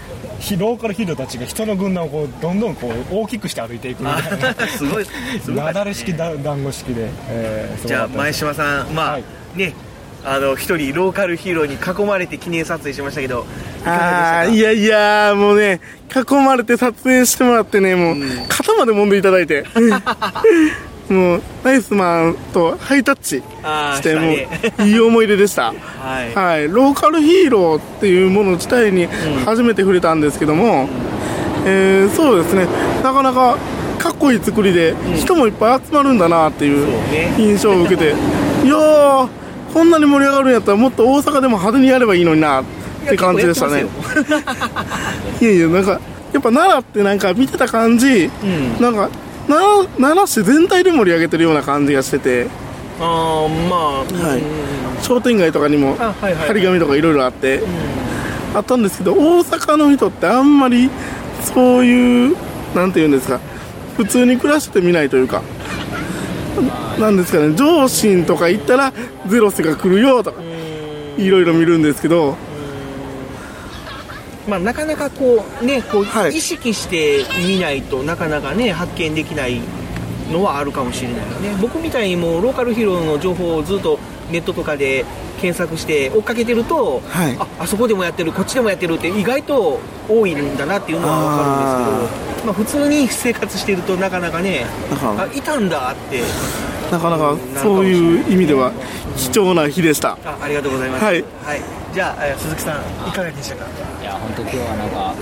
[0.57, 4.67] ローカルヒーローたちが人の軍団をこうどんどんこう大きくして歩いていくみたいな。
[4.67, 5.11] すごいす
[5.51, 5.55] ごい。
[5.55, 9.19] なだれ式だ団子式で、えーじゃあ前島さんまあ、
[9.57, 9.73] ね
[10.23, 13.45] あの一人ローカルヒーローに囲まれて記念撮影しましたけど
[13.85, 15.79] ああいやいやもうね
[16.13, 18.15] 囲まれて撮影してもらってねもう
[18.49, 19.63] 肩まで揉んでいただいて
[21.09, 24.31] もうナイスマンとハイタッチしても
[24.83, 25.73] ういい思い出でした。
[25.73, 26.35] はい。
[26.35, 29.07] はい、ローカルヒーローっていうもの自体に
[29.45, 30.87] 初めて触れたんですけども、
[31.65, 32.67] えーそうですね。
[33.03, 33.57] なかなか
[33.97, 36.87] かっこいい作りで人もいっぱい集まるんだなっていう
[37.37, 38.09] 印象を受けて、
[38.63, 39.27] いやー
[39.73, 42.63] こんなに盛り上がるんやったらもっと大阪でも派手にやればいいのになっ
[43.07, 43.85] て感じでしたね。
[45.41, 45.99] いや いやなんか
[46.31, 48.29] やっぱ奈良ってなんか見てた感じ、
[48.79, 49.09] なんか
[49.49, 52.47] 奈良市全体で盛り上げてるような感じがしてて。
[53.01, 54.43] ああまあはい、
[55.01, 57.61] 商店街とかにも張り紙とかいろいろあって、
[58.53, 60.89] あったんですけど大阪の人ってあんまり
[61.41, 62.35] そういう
[62.75, 63.39] なんていうんですか。
[63.95, 65.41] 普通に暮らして見ないというか。
[66.99, 67.55] なんですかね。
[67.55, 68.91] 上信とか行ったら
[69.27, 70.41] ゼロスが来るよとか
[71.17, 72.35] いろいろ見るんですけど
[74.49, 79.61] まあ、なかなかこうねこう意識して見ないとなかなかね発見できない
[80.31, 81.57] のはあるかもしれないよね。
[81.61, 83.99] 僕みたいにもうローカルヒーローの情報をずっと
[84.31, 85.05] ネットとかで
[85.41, 94.65] 検索して追っかけてると、ああそこでもやってるこっちでもやってるって意外と多いんだなっていうのは分かるんですけどまあ、普通に生活してるとなかなかね
[95.01, 96.21] あいたんだって。
[96.89, 98.71] なかなかそういう意味では
[99.15, 100.17] 貴重な日でした。
[100.25, 103.65] あありがとうございます、はいじゃあえー鈴木さんいかがでしたか？
[104.01, 105.15] いや本当今日はなんか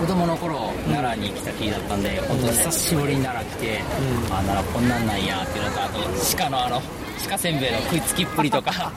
[0.00, 3.80] 子供の頃奈良に来た日だったんで本当久しぶりに奈良来て、
[4.30, 5.98] あ奈良こんなんなんやっていうのとあと
[6.36, 6.82] 鹿のあの
[7.28, 8.92] 鹿せんべいの食いつきっぷりとか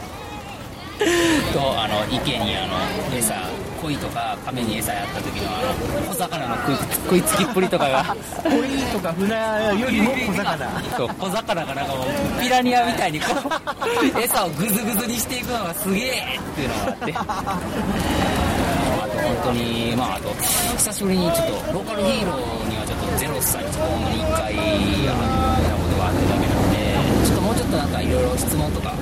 [1.54, 3.34] とあの池にあの餌
[3.82, 8.16] 鯉とか亀に餌やった時のあの小魚の食い食いつきっぷりとかが。
[8.44, 9.36] 鯉とか船
[9.80, 10.82] よりも小魚。
[10.98, 13.26] そう小魚がなんかもうピラニアみたいにこ
[14.16, 17.14] う餌をグズグズにしていくのがすげえっていうのがあって。
[18.96, 20.30] あと本当にまああと
[20.78, 25.14] 久しぶりにちょっとローカルヒーローにはちょっとゼロ歳ちょっとほんまに1回会っ
[25.70, 26.76] たことがあっただけなので
[27.28, 28.94] ちょっともうちょっとなんかいろいろ質問とか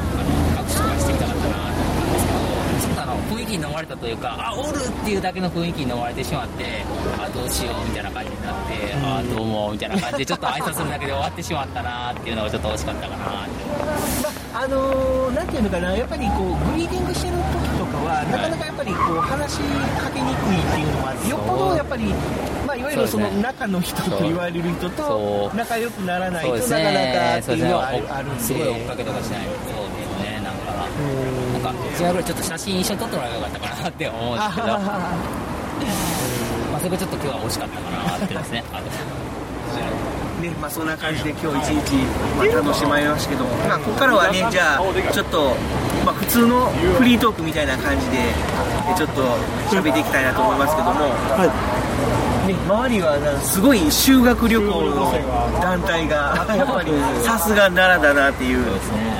[3.34, 6.84] 雰囲気に飲まれたというかあおるっていうだけの雰囲気に飲まれてしまって
[7.18, 13.46] あどうしようみたいな感じになってあどうもみたいな感じでちょっと挨拶するだけで終わってしまったなっていうのがちょっと惜しかったかな。
[13.46, 19.60] ってあのー、なんていうのかな、やっぱりこうグリーディングしてる時とかは、なかなかやっぱりこう話し
[19.98, 22.14] かけにくいっていうのもあって、よっぽどやっぱり、
[22.68, 29.74] まあ、いわゆるその中の人と言われる人と仲良くならないと、なかなかねっていうのはあるんで、すごい追っかけとかしないと。
[29.74, 30.86] そうですねなんか
[31.64, 34.68] か違うぐらいちょっと写真一緒に撮ってもらえばよかったかなって思うんですけど。
[34.68, 34.76] ま
[36.76, 38.64] あそれがちょっと今日は惜しかったかなってですね。
[40.42, 41.96] ねまあ、そんな感じで今日一日、
[42.36, 45.56] まあ、楽しまれましたけど、まあ、ここからはね、じゃあ、ちょっと、
[46.04, 46.68] まあ、普通の
[47.00, 49.24] フリートークみたいな感じで、えちょっと
[49.72, 51.08] 喋っていきたいなと思いますけども、
[52.46, 55.14] ね、周りはなんかすごい修学旅行の
[55.62, 56.92] 団体が、やっぱり
[57.24, 58.66] さすが奈良だなっていう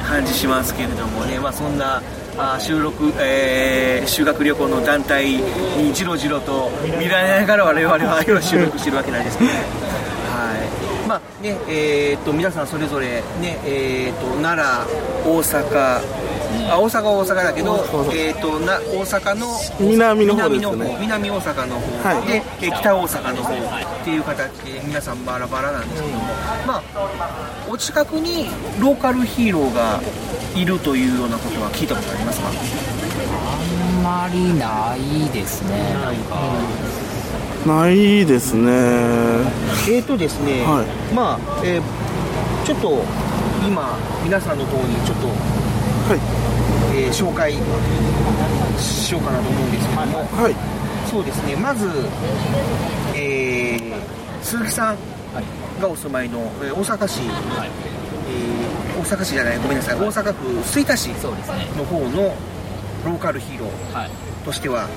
[0.06, 2.02] 感じしますけれどもね、まあ、そんな。
[2.38, 5.38] あ収録、えー修学旅行の団体
[5.78, 6.70] にじろじろと
[7.00, 9.56] 見られながら我々は今収録してるわけなんですけど、は
[11.06, 11.08] い。
[11.08, 16.02] まあねえー、と皆さんそれぞれ、ねえー、と奈良、大阪、
[16.70, 17.76] あ大阪は大阪だけど、
[18.14, 19.48] えー、とな大阪の
[19.80, 20.68] 南の方ですね。
[20.68, 22.28] 南の方南大阪の方はい。
[22.28, 26.24] で、えー北大阪の方っていう形で皆さんバラバラなんですけども、
[26.66, 28.48] まあ、お近くに
[28.80, 30.02] ローカルヒーローが
[30.56, 32.48] いるというようなことは聞いたことありますか？
[32.48, 32.52] あ
[34.00, 35.94] んまりないですね。
[35.94, 36.16] なん。
[36.16, 36.36] か
[37.66, 38.72] ないですね。
[38.72, 40.84] えーとですね、は
[41.16, 41.84] まあ、えー
[42.66, 43.04] ちょっと
[43.68, 45.28] 今皆さんの方にちょっと、
[46.96, 47.54] えー紹介
[48.78, 50.26] しようかなと思うんですけども、
[51.10, 51.56] そうですね。
[51.56, 51.88] まず、
[53.16, 53.94] えー
[54.42, 54.98] 鈴木さん
[55.82, 59.58] がお住まいの、えー大阪市、えー大阪市じゃない。
[59.58, 59.96] ごめんなさい。
[59.96, 62.36] 大阪府吹田市の方の
[63.06, 64.10] ローカルヒーロー
[64.46, 64.88] としては、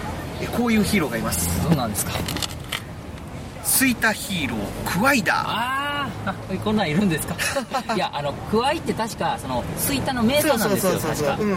[0.41, 1.63] えーこういうヒーローがいます。
[1.69, 2.13] どうなんですか？
[3.65, 5.86] 吹田ヒーロークワイダー
[6.27, 7.37] あ あこんなんいるんですか？
[7.95, 11.43] いやあのクワイって確かそのスイタの名産なんですよそうそうそうそう確か。
[11.43, 11.55] うんうんう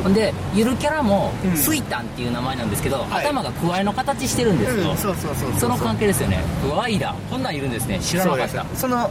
[0.00, 0.02] ん。
[0.02, 6.42] ほんでゆるキャラもスイタンっていう名前なんですけど、頭がクワイの形してるんですよ、うんそうそうそうその関係ですよね。
[6.62, 7.14] クワイだ。
[7.30, 7.98] こんなんいるんですね。
[8.00, 8.64] 知らなかった。
[8.74, 9.10] その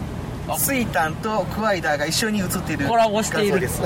[0.57, 3.59] スイタンとクワイダーが一緒に写っているコラボしている。
[3.59, 3.81] です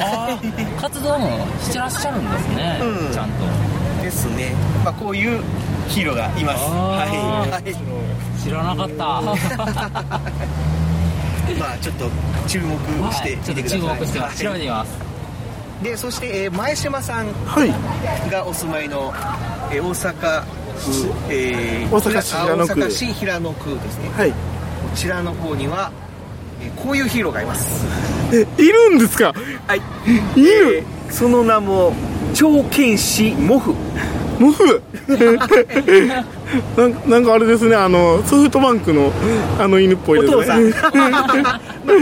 [0.79, 3.13] 活動もしてらっしゃるんですね、うん。
[3.13, 4.03] ちゃんと。
[4.03, 4.53] ですね、
[4.83, 5.41] まあ、こういう
[5.87, 6.63] ヒーローがいます。
[6.65, 9.21] はい、知らなかった
[11.71, 12.09] まあちょっと
[12.47, 12.75] 注目
[13.13, 14.99] してみてください、はいちょっと注目してます調べてみます。
[15.81, 17.27] でそして、えー前島さん
[18.29, 19.13] がお住まいの、
[19.71, 20.43] えー大阪
[20.75, 22.71] 府、えー大阪市平野区。
[22.73, 24.09] あ大阪市平野区ですね。
[24.09, 24.31] はい。
[24.31, 24.35] こ
[24.95, 25.91] ちらの方には、
[26.61, 27.85] えーこういうヒーローがいます。
[28.33, 29.33] えいるんですか？
[29.67, 29.81] はい。
[30.39, 31.93] いる、その名も
[32.35, 33.73] 超剣士モフ
[34.41, 34.81] モフ。
[37.07, 39.11] なんかあれですねあのソフトバンクの
[39.59, 40.37] あの犬っぽいですね。
[40.37, 40.69] お父さん。
[40.97, 41.09] ま
[41.53, 41.59] あ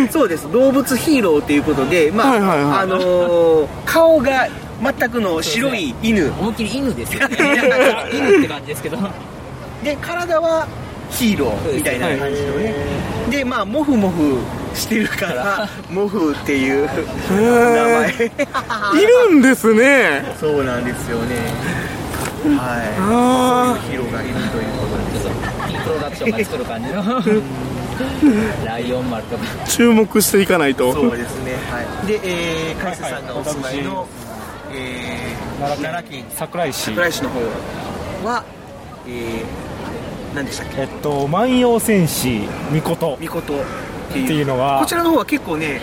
[0.10, 0.50] そうです。
[0.52, 4.48] 動物ヒーローということで、まあはいはいはいあのー顔が
[4.82, 6.32] 全くの白い犬。
[6.40, 7.28] 思いっきり犬ですよ。
[7.28, 7.36] ね
[8.14, 8.98] 犬って感じですけど。
[9.84, 10.66] で体は
[11.12, 12.74] ヒーローみたいな感じのね。
[13.30, 14.38] でまあモフモフ
[14.74, 16.88] してるからモフっていう
[17.30, 17.36] 名
[18.00, 18.14] 前。
[18.16, 18.20] い
[19.30, 20.24] るんですね。
[20.40, 21.36] そうなんですよね
[22.40, 22.96] はい。
[23.00, 27.04] あそういうヒーローがいるということでプロダクションが作る感じの
[28.66, 29.44] ライオン丸とか。
[29.68, 30.60] 注目していか。
[30.60, 34.08] ないとそうですねはいで、えー、海瀬さんがお住まいの、
[34.72, 37.40] えー、奈良県桜井市桜井市の方
[38.26, 38.44] は
[39.08, 43.64] えー、何でしたっけえっと万葉戦士みことみことっ
[44.12, 45.82] ていうのはこちらの方は結構ね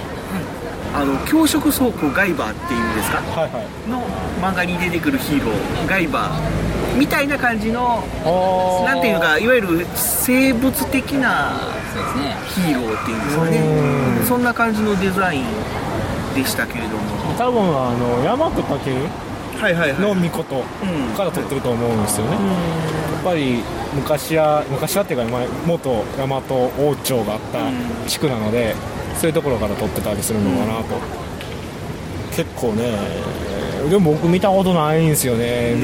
[0.95, 3.21] あの強食倉庫ガイバーっていうんですか、
[3.89, 4.03] の
[4.41, 8.03] 漫画に出てくるヒーローガイバーみたいな感じの
[8.85, 11.53] なんていうのかいわゆる生物的な
[12.49, 13.61] ヒーローっていうんですかね。
[14.27, 15.45] そんな感じのデザイン
[16.35, 17.03] でしたけれども。
[17.37, 20.01] 多分あの大和武はいはいはい。
[20.01, 20.63] の御事
[21.17, 23.63] から取ってると思うんですよね、やっぱり
[23.95, 26.43] 昔は昔はっていうか前元大和
[26.79, 27.59] 王朝があった
[28.09, 28.75] 地区なので、
[29.19, 30.85] そういうところから取ってたりするのかなと、
[32.35, 32.93] 結構ね
[33.89, 35.75] でも僕見たことないんですよね、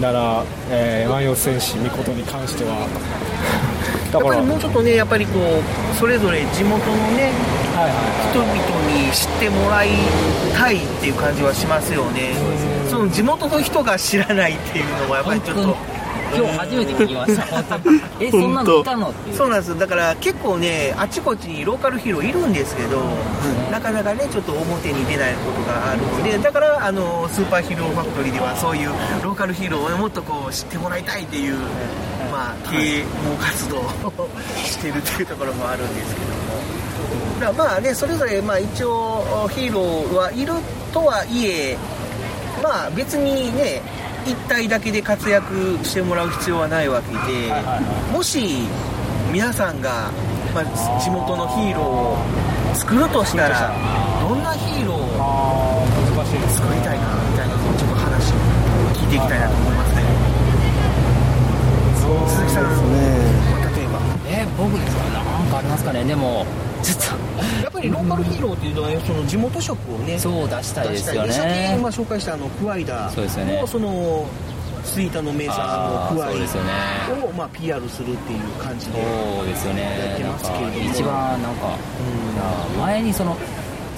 [0.00, 2.86] なら、えー、万葉戦士御事に関しては。
[4.12, 7.30] やっぱりもうちょっとねやっぱりこうそれぞれ地元のね、
[8.30, 8.48] 人々
[8.90, 9.88] に知ってもらい
[10.56, 12.32] たいっていう感じはしますよね。
[12.88, 15.76] その地元の人が知らないっていうのはやっぱりちょっと
[16.36, 17.42] 今日初めて聞きました。
[17.44, 17.90] 本当。
[17.90, 19.36] にえそんなのいたのっていう。
[19.36, 19.78] そうなんです。
[19.78, 23.00] だから結構ねあちこちにローカルヒーローいるんですけど、
[23.70, 28.88] なかなかねちょっと表に出ないことがあるのでだからあのスーパーヒーローファクトリーではそういう
[29.22, 31.54] ローカルヒーローをもっとこう知ってもらいたいっていう、
[32.30, 33.82] まあ啓蒙活動を
[34.56, 36.38] してるっていうところもあるんですけども。
[37.40, 40.54] だからまあねそれぞれまあ一応ヒーローはいる
[40.92, 41.78] とはいえ
[42.62, 43.80] まあ別にね
[44.28, 47.50] 一体だけで活躍してもらう必要はないわけで、
[48.12, 48.68] もし
[49.32, 50.10] 皆さんが、
[50.54, 50.64] まあ、
[51.00, 52.16] 地元のヒーローを
[52.74, 53.72] 作るとしたら
[54.28, 55.86] どんなヒーローを
[56.52, 58.36] 作りたいかみたいなのをちょっと話を
[58.94, 60.02] 聞いていきたいなと思いますね。
[62.28, 62.64] 鈴木さん、
[63.74, 64.00] 例えば。
[64.26, 65.02] え僕ですか？
[65.10, 66.04] なんかありますかね？
[66.04, 66.46] でも
[66.82, 66.98] ちょっ
[67.62, 71.32] やっぱりローカルヒーローっていうのはその地元色をねそう出したいですよね。
[71.32, 73.60] さっき、まあ、紹介したあのクワイダーそうですよね。
[73.60, 74.26] もその
[74.84, 80.90] スイータの名産のクワイを、まあ、PR するっていう感じでそうですよやってますけれども。
[80.90, 81.70] 一番なんか、い
[82.78, 83.36] や前にその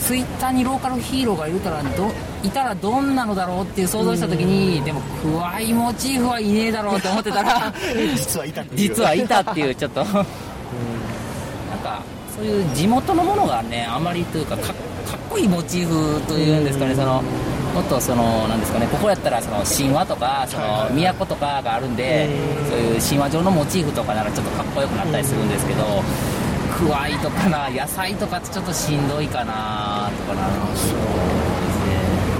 [0.00, 2.10] ツイッターにローカルヒーローがいるたらど
[2.42, 7.72] いたらどんなのだろうっていう想像した時に、でもクワイモチーフはいねえだろうって思ってたら
[8.16, 8.78] 実はいたっていう。
[8.88, 10.24] 実はいたっていうちょっと、 なん
[11.82, 12.02] か
[12.40, 14.74] そういう地元のものがねあまりというかかかっ
[15.28, 17.20] こいいモチーフというんですかね、その
[17.74, 22.30] もっとそのなんですかねここやったらその神話とかその都とかがあるんで、
[22.70, 25.84] そういう神話上のモチーフとかならちょっとかっこよくなったりするんですけど、
[26.78, 30.48] クワイとかな野菜とかってちょっとしんどいかなとかな。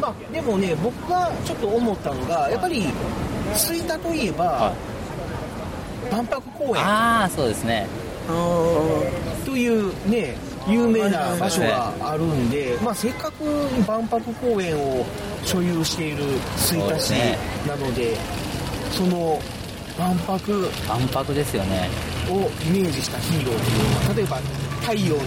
[0.00, 2.86] まあ、でもね僕がちょっと思ったのがやっぱり
[3.54, 4.72] 吹田といえば、
[6.10, 6.82] 万博公園。
[6.82, 7.86] ああそうですね
[9.44, 10.36] というね
[10.68, 13.44] 有名な場所があるんで、まあ、せっかく
[13.86, 15.04] 万博公園を
[15.44, 16.24] 所有している
[16.56, 17.12] 吹田市
[17.66, 18.16] なので
[18.90, 19.40] その
[19.98, 21.88] 万博万博ですよね。
[22.30, 24.36] をイメージしたヒーローっていうのは例えば
[24.80, 25.22] 太陽の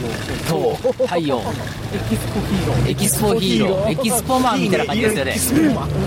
[0.47, 1.39] そう太陽。
[1.39, 2.89] エキスポヒーロー。
[2.89, 3.91] エキスポヒーロー。
[3.91, 5.31] エキスポマンみたいな感じですよね。
[5.31, 5.89] エキスポマン。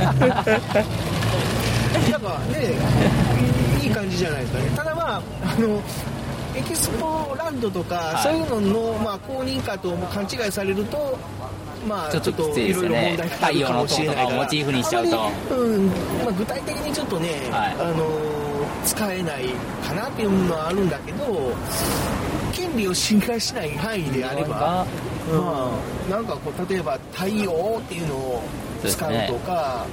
[2.11, 2.75] なんかね
[3.83, 4.71] いい感じじゃないですかね。
[4.77, 5.81] ただまああの
[6.57, 8.23] エキスポランドとか、はい。
[8.23, 11.19] そういうのの、まあ、公認かとも勘違いされると
[11.87, 15.27] まあちょっときついですよね太陽の塔とかをモチーフにしちゃうと。
[15.27, 15.93] あまりうんま
[16.29, 17.77] あ、具体的にちょっとね、はい。
[17.79, 18.47] あの
[18.85, 19.49] 使えない
[19.87, 21.53] かなっていうのはあるんだけど
[22.53, 24.87] 権利を侵害しない範囲であれば、ま
[25.29, 28.43] あ、なんかこう例えば太陽っていうのを
[28.85, 29.87] 使うとか、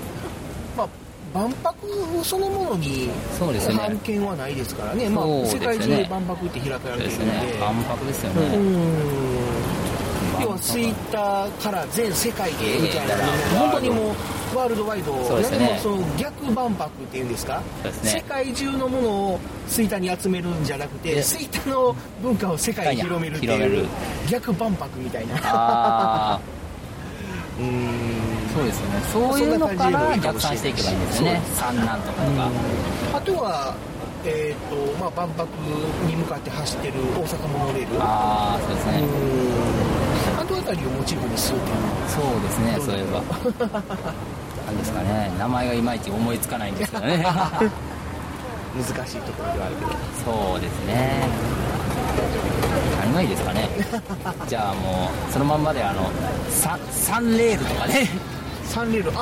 [0.77, 0.89] まあ、
[1.33, 1.75] 万博
[2.23, 3.75] そのものにそうですね。
[3.75, 5.09] 判権はないですからね。
[5.09, 7.57] まあ、世界中で万博って開かれているんで。
[7.59, 8.61] 万博ですようねん
[10.41, 13.15] 要はツイッターから全世界でみたいな、
[13.57, 14.11] 本当にも
[14.53, 15.59] うワールドワイド、そうですね。
[15.59, 17.61] 何もその逆万博っていうんですか？
[17.83, 17.91] ね。
[18.03, 23.87] 世界中のものをツイッターに集めるんじゃなくてでツイッターの文化を世界に広めるっていう
[24.29, 26.39] 逆万博みたいな
[27.59, 28.99] うんそうですよね。
[29.11, 31.41] そういうのから逆算していけばいいんですよね。
[31.53, 33.17] 三男とかとか。
[33.17, 33.75] あとは
[34.25, 35.47] えーとまあ、万博
[36.07, 37.97] に向かって走ってる大阪モノレール。
[37.99, 39.03] ああそうですね。
[40.39, 41.77] あの辺りをモチーフにするっていう。
[42.07, 43.21] そうですねそういえば。
[44.65, 45.31] なんですかね。
[45.37, 47.25] 名前がいまいち思いつかないんですけどね。
[48.73, 49.91] 難しいところではあるけど。
[50.23, 51.27] そうですね。
[53.01, 53.69] 何がいいですかね。
[54.47, 56.09] じゃあもうそのまんまであの
[56.49, 58.07] ササンレールとかね
[58.73, 59.03] サンレー。
[59.03, 59.19] ルあ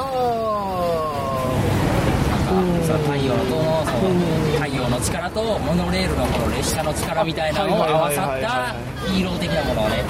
[2.88, 4.16] その太陽の塔のその
[4.64, 8.74] 太陽の力とモノレールのこの列車の力みたいなのを合わさった
[9.12, 10.04] ヒーロー的なものをね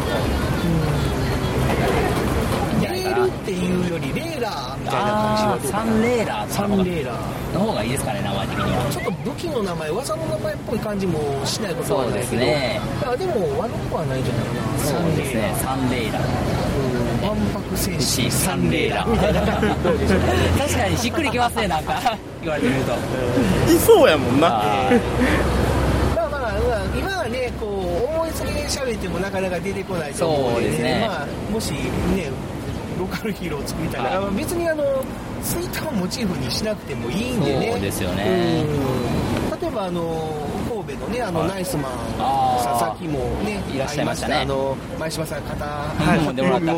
[3.41, 7.41] っていうよりレーラーみたいな感じがサンレーラーサンレーラー。
[7.53, 8.63] の方がいいですかね名前的に。
[8.63, 12.79] はちょっと武器の名前技の名前っぽい感じもしないことはないですね。
[13.05, 14.79] あでも悪くはないんじゃないかな。
[14.79, 15.53] そうですね。
[15.59, 16.23] サンレーラー。
[17.21, 20.57] 万博戦士サンレーラー。
[20.57, 22.17] 確かにしっくりきますねなんか。
[22.41, 22.93] 言われてみると。
[23.73, 24.47] いそうやもんな。
[24.47, 26.51] まあまあまあ
[26.97, 31.05] 今はねこう思いつきで喋ってもなかなか出てこないと思うんでそうですね。
[31.07, 32.31] まあもしね
[33.01, 34.35] ローカルヒーローを作りたいはい。
[34.35, 34.83] 別にあの
[35.41, 37.71] ツイッターをモチーフにしなくてもいいんでね。
[37.73, 38.63] そうですよね。
[39.49, 39.59] うん。
[39.59, 40.29] 例えばあの
[40.69, 41.49] 神戸のねあの、はい。
[41.49, 41.91] ナイスマン
[42.61, 44.35] 佐々木もねいらっしゃいましたね。
[44.35, 46.15] 会あの前島さん肩は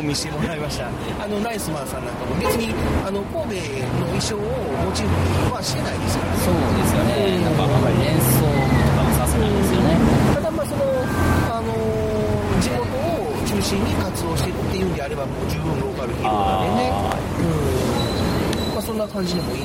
[0.02, 0.88] 見せてもらいました。
[0.88, 2.72] あのナイスマンさんなんかも別に
[3.04, 5.12] あの神戸の衣装をモチーフ
[5.44, 6.40] にはしてないですからね。
[6.40, 7.44] そうですよね。
[7.44, 8.48] なんかあんまり連想と
[8.96, 9.92] かもさせないんですよね
[10.34, 10.84] ただまあその、
[11.52, 11.68] あの
[12.60, 16.40] 地元を中心に活動してっていうんであればもう十分ローカルヒーローな
[16.74, 16.90] んでね
[18.68, 18.74] うん。
[18.74, 19.62] まあそんな感じでもいい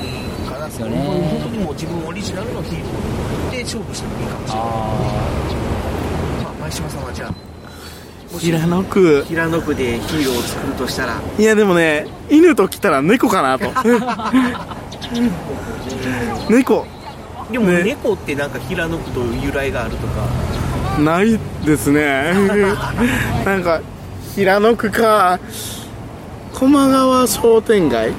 [0.48, 0.96] かなと、よね。
[0.98, 4.68] 本当にもう自分オリジナルのヒーローで勝負してもいいかもしれない
[6.44, 7.34] まあ前島さんはじゃあ
[8.38, 9.24] 平野区。
[9.28, 11.20] 平野区でヒーローを作るとしたら。
[11.38, 13.66] いやでもね犬と来たら猫かなと。
[16.48, 16.86] 猫。
[17.50, 20.12] でも猫ってなんか平野区と由来があるとか
[20.98, 22.32] ないですね。
[23.44, 23.80] なんか
[24.34, 25.38] 平野区か。
[26.54, 28.12] 駒川商店街。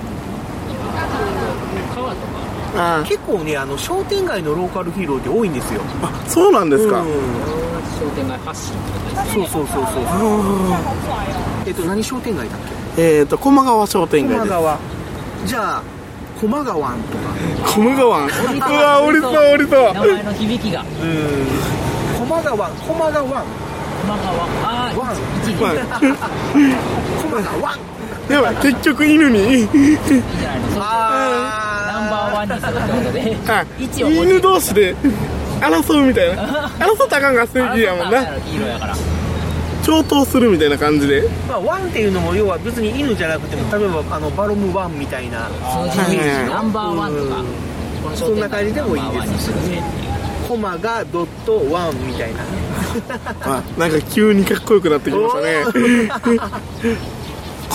[2.76, 5.82] あ結構ねあの商店街のローカルヒーローって多いんですよ。
[6.02, 7.06] あそうなんですか、うん。
[8.00, 8.74] 商店街発信
[9.34, 10.04] そうそうそうそう。
[11.68, 12.60] えっと何商店街だっ
[12.96, 13.02] け？
[13.04, 14.48] えっ、ー、と駒川商店街です。
[14.48, 14.80] 駒川。
[15.46, 15.84] じゃあ
[16.40, 16.96] 駒川とか。
[17.76, 18.26] 駒川。
[18.26, 18.30] う
[18.74, 19.94] わおりそうおりそう。
[19.94, 20.82] 名前の響きが。
[20.82, 21.91] うん
[22.32, 23.44] 駒川駒川駒川
[24.64, 25.74] あワン一まあ
[27.22, 27.78] 駒川
[28.30, 29.40] でも結局犬に。
[29.40, 34.32] いいじゃないのそうナンバーワンにするってことで。
[34.32, 34.96] 犬同士で
[35.60, 36.70] 争うみたいな。
[36.80, 38.22] 争ったらあかんが正義やもんな。
[38.22, 38.96] ヒーローやから。
[39.86, 41.28] 共闘するみたいな感じで。
[41.50, 46.56] まあ、ワンっていうのも要は別に犬じゃなくても例えばあのバロムワンみたいな数字イメージの。
[46.56, 47.44] ナンバーワンとか。
[48.16, 50.11] そんな感じでもいいですしね
[50.52, 52.44] コマがドットワンみたいな。
[53.40, 55.64] あなんか急にかっこよくなってきましたね。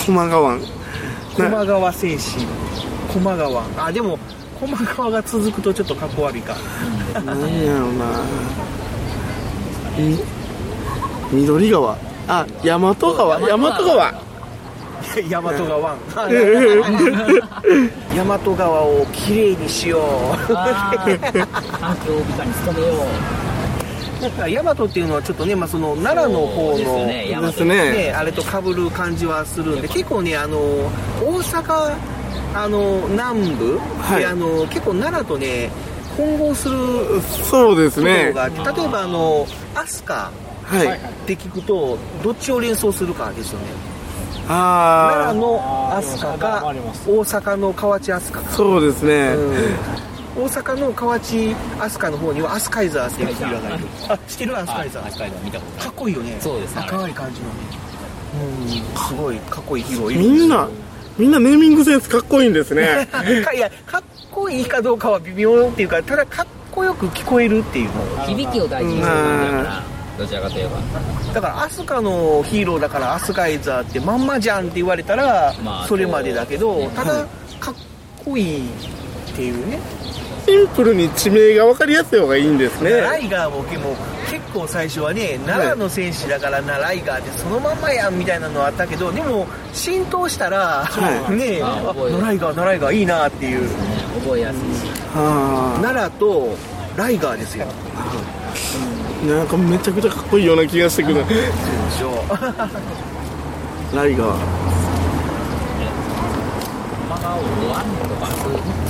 [0.05, 0.59] 駒川
[1.35, 2.37] 駒川戦士。
[3.15, 4.19] 駒川あでも
[4.61, 6.55] 駒川が続くとちょっとかっこ悪いか。
[7.25, 8.21] なんやろな。
[9.97, 10.19] み
[11.33, 11.97] 緑川。
[12.29, 13.41] あ大和川。
[13.41, 14.26] 大和川
[15.31, 15.79] 大和川。
[15.79, 15.99] 湾
[18.15, 19.99] 大和川をきれいにしよ
[20.49, 20.55] う。
[20.55, 23.07] 環境美化に努めよ
[24.21, 27.93] だから大和っていうのはちょっとね、まあ、その奈良の方そうですね。
[27.93, 31.95] ねあれと被る感じはするんで結構ねあの大阪
[32.55, 34.21] あの南部、はい。
[34.21, 35.71] であの結構奈良とね
[36.17, 36.77] 混合する
[37.21, 40.19] そうですところねがあって、例えばあの飛鳥
[40.65, 40.99] はい。
[40.99, 43.67] って聞くとどっちを連想するかですよね。
[43.67, 43.96] あ
[44.49, 48.53] 奈良の飛鳥か大阪の河内飛鳥か。
[48.53, 49.35] そうですね、
[50.37, 53.87] 大阪の河内飛鳥の方にはアスカイザーっていうヒーローがいる。
[54.09, 55.07] あ知ってるアスカイザー？
[55.07, 56.37] アスカイザー見たことかっこいいよね。
[56.41, 56.77] そうです。
[56.77, 57.55] ね赤い感じのね。
[58.61, 58.99] うん。
[59.09, 60.69] すごいかっこいいヒーローいるみんな
[61.19, 63.09] みんなネーミングセンスかっこいいんですね。
[63.11, 63.23] か
[63.55, 67.91] いやかっこいいかどうかは微妙っていうかただかっこよく聞こえるっていう
[68.27, 70.79] 響きを大事にする感じだからどちらかといえば。
[71.35, 77.27] だからアスカのヒーローだからアスカイザーってまんまじゃんって言われたらまあそれまでだけどただ
[77.61, 77.75] かっ
[78.25, 78.73] こいいっ
[79.35, 79.79] ていうね。
[80.47, 82.91] シンプルに地名が分かりやすい方がいいんですね。
[82.91, 83.97] ライガーも結構
[84.31, 91.37] 結構最初はね奈良の戦士だからなライガーってそのまんまやんみたいなのはあったけどでも浸透したら、はい。
[91.37, 91.65] ねえる
[92.19, 93.69] ナライガーナライガーいいなっていう。
[94.21, 94.61] 覚えやすい。
[94.61, 96.57] しは奈良と
[96.97, 97.67] ライガーですよ。
[97.97, 98.13] あ
[99.27, 101.27] なんかめちゃくちゃかっこいいような気がしてくる。
[101.27, 102.25] でしょ
[103.95, 104.67] ライガー。
[107.09, 107.39] マガオ
[107.71, 108.27] ワンとか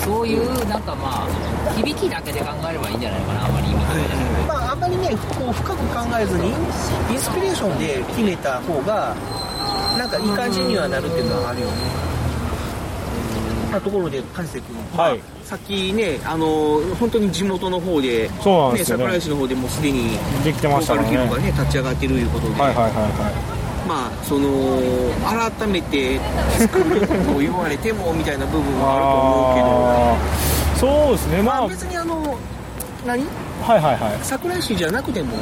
[0.05, 3.85] そういうなんかまあ響きだけで考えればいいんじゃないかなあまり意味
[4.49, 6.53] まああんまりねこう深く考えずにイ
[7.15, 9.15] ンスピレーションで決めた方が
[9.99, 11.73] なんかいい感じにはなるっていうのはあるよね、
[13.77, 15.15] まあ、ところで大勢君は。
[15.15, 15.21] い。
[15.45, 19.05] さっきね、あの本当に地元の方で、そうなんですよね。
[19.05, 23.57] 桜井市の方でもうすでにできてましたローカルからねヒーローがね立ち上がってるいうことで、はいはいはいはい。
[23.87, 24.49] まあその
[25.61, 26.19] 改めて
[26.59, 30.17] 作ると言われてもみたいな部分はあると思
[30.73, 31.69] うけど、そうですねまあ。
[31.69, 32.39] 別にあの
[33.07, 33.23] 何？
[33.63, 34.19] はいはいはい。
[34.23, 35.35] 桜井市じゃなくても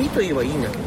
[0.00, 0.82] いいと言えばいいんだけど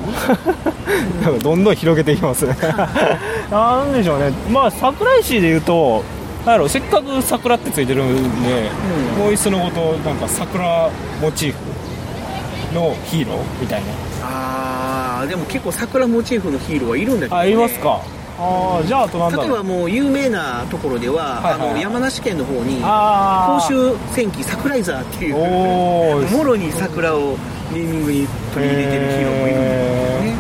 [1.34, 1.40] ね。
[1.40, 2.58] どんどん広げていきますね。
[3.50, 4.32] なんでしょうね。
[4.52, 6.04] まあ桜井市でいうと
[6.46, 8.70] なんやろせっかく桜ってついてるんで、
[9.18, 10.90] もういっそのことなんか桜
[11.22, 13.44] モチーフのヒーロー？
[13.62, 13.88] みたいな。
[14.22, 18.02] ああでも結構桜モチーフのヒーローはいるんだけど、ね、あいますか。
[18.40, 21.70] ああじゃああとなんだ例えばもう有名なところでは、はいはい。
[21.72, 27.38] あの山梨県の方にあ甲州戦記桜井沢っていうもろに桜を
[27.74, 30.36] ネーミングに取り入れてるヒーローもいるんだよね、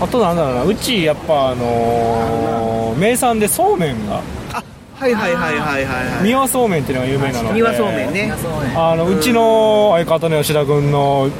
[0.00, 4.24] あとなんだろうなうちやっぱあのー名産でそうめんがはい
[4.98, 7.60] はいはいはいはいはい三輪そうめんっていうのが有名なので。
[7.60, 8.32] 三輪そうめんね。
[8.76, 11.30] あのうちの相方の吉田君の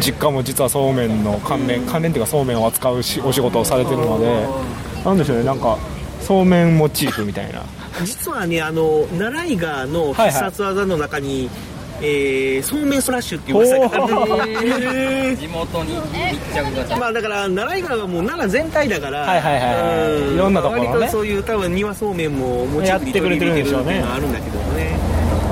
[0.00, 4.46] 実家も実はそうめんの関連関連っていうかそうめんを扱うしお仕事をされてるので
[5.04, 5.76] なんでしょうねなんか
[6.20, 7.64] そうめんモチーフみたいな。
[8.04, 11.50] 実はねあのナライガーの必殺技の中に、
[12.00, 13.88] えーそうめんスラッシュっていう技が。
[15.36, 16.96] 地元に密着型。
[16.96, 20.12] まあだから奈良井川はもう奈良全体だから、はいはいはいはい。
[20.12, 20.34] うん。
[20.34, 20.88] いろんなところね。
[20.88, 24.96] 割とそういう多分庭そうめんもモチーフに取り入れてるっていうのはあるんだけどね。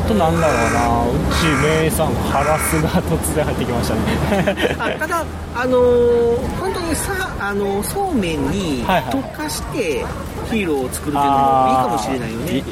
[0.05, 1.03] あとなんだろうな。
[1.03, 1.47] うち
[1.85, 4.77] 名産ハラスが突然入ってきましたね。
[4.79, 5.25] あただ
[5.57, 10.05] あのー本当にさあのそうめんにはいはい特化して
[10.51, 12.63] ヒーローを作るっていうのもいいかもしれないよね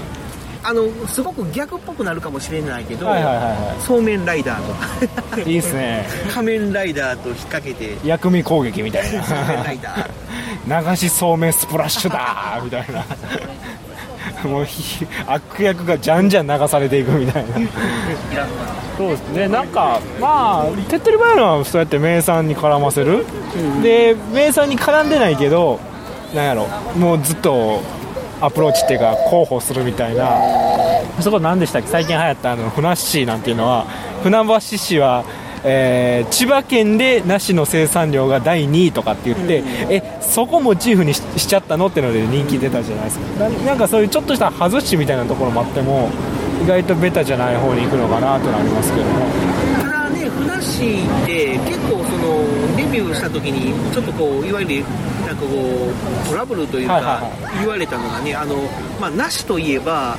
[0.65, 4.75] あのすごく逆っぽくなるかもしれないけど、はいはいはいはそうめんライダーと
[5.37, 5.41] か。
[5.41, 6.07] い いいっすね。
[6.33, 10.09] 仮面ライダーと引っ掛けて薬味攻撃みたいそうめんライダー。
[10.67, 13.05] な 流しそうめんスプラッシュだーみたいな。
[14.49, 17.49] もうひ悪役がじゃんじゃん流されていくみたいな。
[18.97, 19.49] そうですね。
[19.49, 23.27] なんかまあ手っ取り早いのはそうやって名産に絡ませる、
[23.83, 25.79] で名産に絡んでないけど
[26.35, 26.67] なんやろ。
[26.97, 27.83] もうずっと
[28.45, 30.39] アプローチっていうか広報するみたいな。
[31.21, 31.89] そこ何でしたっけ？
[31.89, 33.87] 最近流行ったあのふなっしーなんていうのは
[34.23, 35.25] 船橋市は、
[35.63, 43.49] えー千葉県で梨の生産量が第2位とかって言って、えそこモチーフにししちゃったのってので人気出たじゃないですか。
[43.49, 46.11] ななんかそういうちょっとした外しみたいなところもあっても
[46.63, 49.11] 意外とベタじゃない方に行くのかなとなりますけども。
[49.83, 54.85] ただねふなっしーって結構そのデビューした時にちょっとこういわゆる
[55.27, 55.47] なんかこ
[56.27, 57.23] うトラブルというか、
[57.59, 58.57] 言われたのがねあの、
[59.01, 60.17] まあ、梨といえば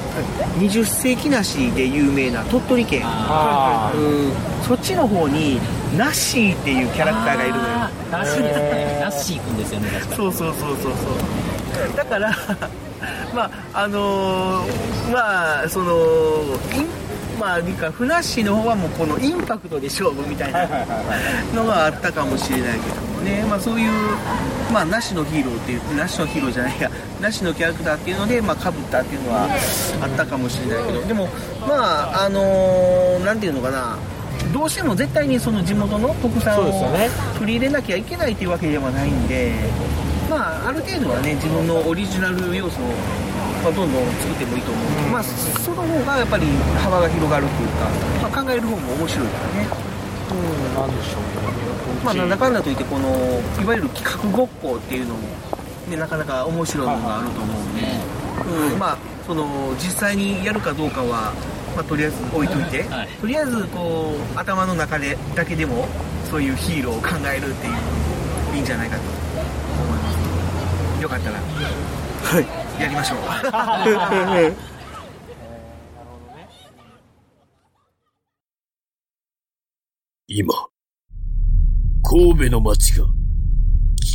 [0.58, 3.04] 20世紀梨で有名な鳥取県。
[3.04, 4.32] うん。
[4.64, 5.60] そっちの方に
[5.96, 7.64] ナッシーっていうキャラクターがいるのよ。
[8.12, 8.44] ナッシー。
[8.44, 11.96] ですねナッシーくんですよね確かそうそうそうそうそう。
[11.98, 12.30] だから
[13.36, 15.94] まああのーまあその
[16.74, 16.88] イン
[17.40, 20.68] まあなんかふなっしーの方はもうこのインパクトで勝負みたいな
[21.54, 22.96] のがあったかもしれないけど。
[23.15, 23.92] もね、まあ、そういう、
[24.72, 26.90] まあ、なしのヒーローっていうなしのヒーローじゃないや。
[27.20, 29.48] なしのキャラクターっていうので、まあ、かぶったっていうのは
[30.02, 31.02] あったかもしれないけど。
[31.02, 31.28] でも
[31.68, 33.98] まああのーなんていうのかな。
[34.54, 36.88] どうしても絶対にその地元の特産を
[37.40, 39.52] 取り入れなきゃいけないっていうわけではないんで、
[40.30, 42.86] まあ、ある程度はね自分のオリジナル要素を、
[43.64, 46.46] まあ、どんどん作ってもいいと思う、まあ、その方がやっぱり
[46.84, 49.95] 幅が広がるっていうか、まあ、考える方も面白いからね。
[50.36, 51.26] うん、なんでしょう
[52.04, 53.10] まあ、なんだかんだといってこの
[53.64, 55.22] いわゆる企画ごっこっていうのも、
[55.90, 58.80] ね、なかなか面白いものがあると思うんで、うん。
[58.80, 61.34] まあ、その実際にやるかどうかは、
[61.76, 62.86] まあ、とりあえず置いといて、
[63.20, 65.88] とりあえずこう頭の中でだけでも
[66.30, 70.12] そういうヒーローを考えるっていういいんじゃないかと思いま
[70.98, 71.02] す。
[71.02, 74.75] よかったら、はい、やりましょう
[80.28, 80.52] 今、
[82.04, 83.06] 神戸の街が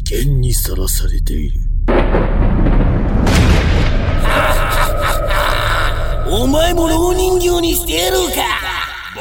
[0.08, 1.60] 危険にさらされている。
[6.28, 8.38] お前も老人形にしてやろうか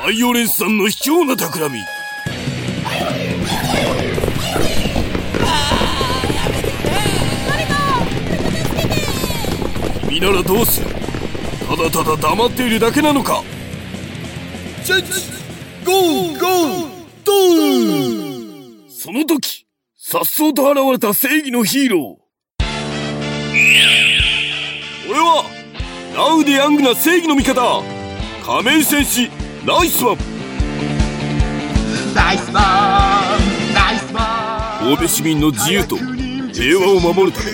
[0.03, 1.79] バイオレンスさんの卑怯な企み。
[10.07, 10.87] 君ならどうする
[11.67, 13.43] ただただ黙っているだけなのか
[14.83, 15.38] チェンジ
[15.85, 16.89] ゴーゴー
[17.23, 19.65] ドーその時、
[19.97, 22.63] 颯爽と現れた正義のヒーロー。
[25.09, 25.45] 俺は、
[26.15, 27.81] ラウでヤングな正義の味方、
[28.45, 29.29] 仮面戦士、
[29.65, 30.17] ナイスマン。
[32.13, 37.51] ナイスマンナイスマ神戸市民の自由と平和を守るため、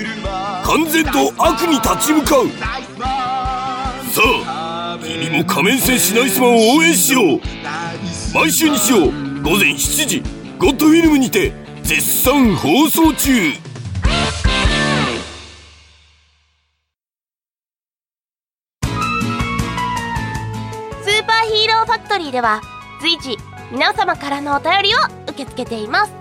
[0.64, 2.48] 完全と悪に立ち向かう。
[2.50, 7.65] さあ、君も仮面戦士ナイスマンを応援しよう。
[8.36, 9.06] 毎週日曜
[9.42, 10.22] 午前7時、
[10.60, 13.22] ゴッドフィルムにて絶賛放送中。
[13.22, 22.60] スーパーヒーローファクトリーでは
[23.00, 23.38] 随時
[23.72, 26.14] 皆様からのお便りを受け付けています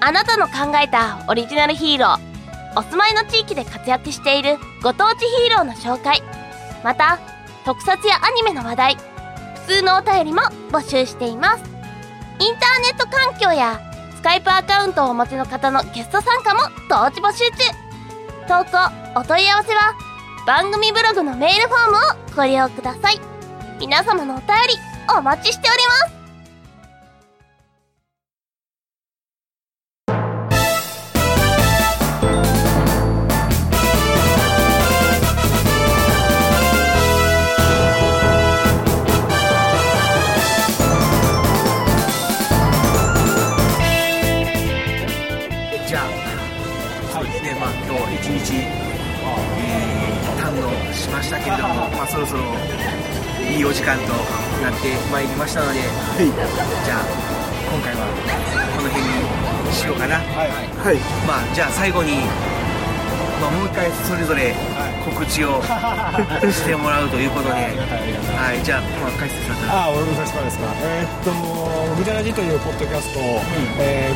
[0.00, 6.22] あなたの考えたオリジナルヒーローお住まいの地域で活躍しているご当地ヒーローの紹介
[6.84, 7.18] また
[7.64, 9.11] 特撮やアニメの話題
[9.66, 11.64] 普通のお便りも募集しています。
[12.38, 13.80] インターネット環境や
[14.16, 17.82] スカイプアカウントをお持ちの方のゲスト参加も同時募集中。
[18.48, 19.94] 投稿お問い合わせは
[20.46, 23.20] 番組ブログのメールフォームをご利用ください。
[23.78, 24.52] 皆様のお便り
[25.16, 26.11] お待ちしております。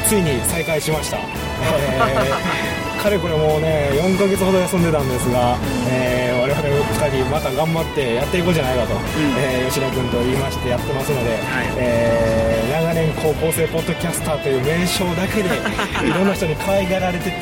[0.09, 1.19] ついに再開しました。
[1.19, 5.57] えーかれこれもうね、4ヶ月ほど休んでたんですが、
[5.91, 8.95] えー我々2人また頑張ってやっていこうじゃないかと、
[9.39, 11.39] えー吉田君と言いましてやってますので、
[11.77, 15.49] えー長年高校生ポッドキャスターという名称だけで
[16.07, 17.33] いろんな人に可愛がられてて、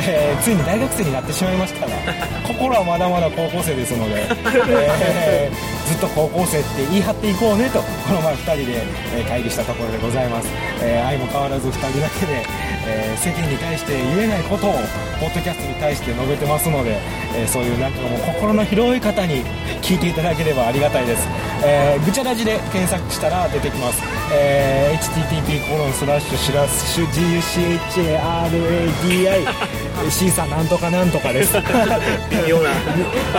[0.00, 1.92] えーついに大学生になってしまいましたが
[2.46, 4.26] 心はまだまだ高校生ですので、
[4.68, 8.82] えーずっと高校生って言い張っていこうねとこの前2人で
[9.18, 10.48] え会議したところでございます、
[10.80, 12.44] えー愛も変わらず2人だけで、
[12.86, 14.74] えー世間に対して言えないことを
[15.18, 16.98] ポッドキャストに対して述べてますので、
[17.34, 19.44] えーそういうなんかもう心の広い方に
[19.82, 21.26] 聞いていただければありがたいです、
[21.64, 24.00] えーぐちゃらじで検索したら出てきます、
[24.32, 27.06] えー http コロンスラッシュシラッシュ
[27.90, 29.46] GUCHARADI
[30.10, 31.52] C さんなんとかなんとかです。
[32.30, 32.70] 微妙な。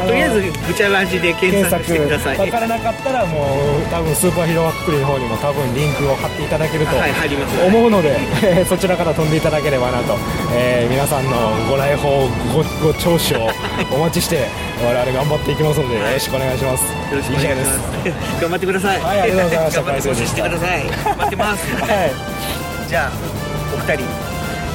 [0.05, 2.37] とりあえずぐちゃらじで検索してください。
[2.37, 6.95] 分からなかったらもう多分スーパーヒーローファクトリーの方にも多分リンクを貼っていただけると
[7.65, 10.17] 思うので、え ーそちらから飛んでいただければなと、
[10.53, 11.31] えー皆さんの
[11.69, 13.49] ご来訪ごご聴取を
[13.91, 14.47] お待ちして
[14.83, 16.83] 我々頑張っていきますのでよろしくお願いします。
[16.83, 18.41] よろしくお願いします。
[18.41, 19.01] 頑張ってください。
[19.01, 19.81] はいありがとうございました。
[19.81, 20.83] 頑張っしてください。
[21.17, 21.75] 待ってます。
[21.81, 22.11] はい。
[22.89, 23.11] じゃあ
[23.73, 24.26] お二人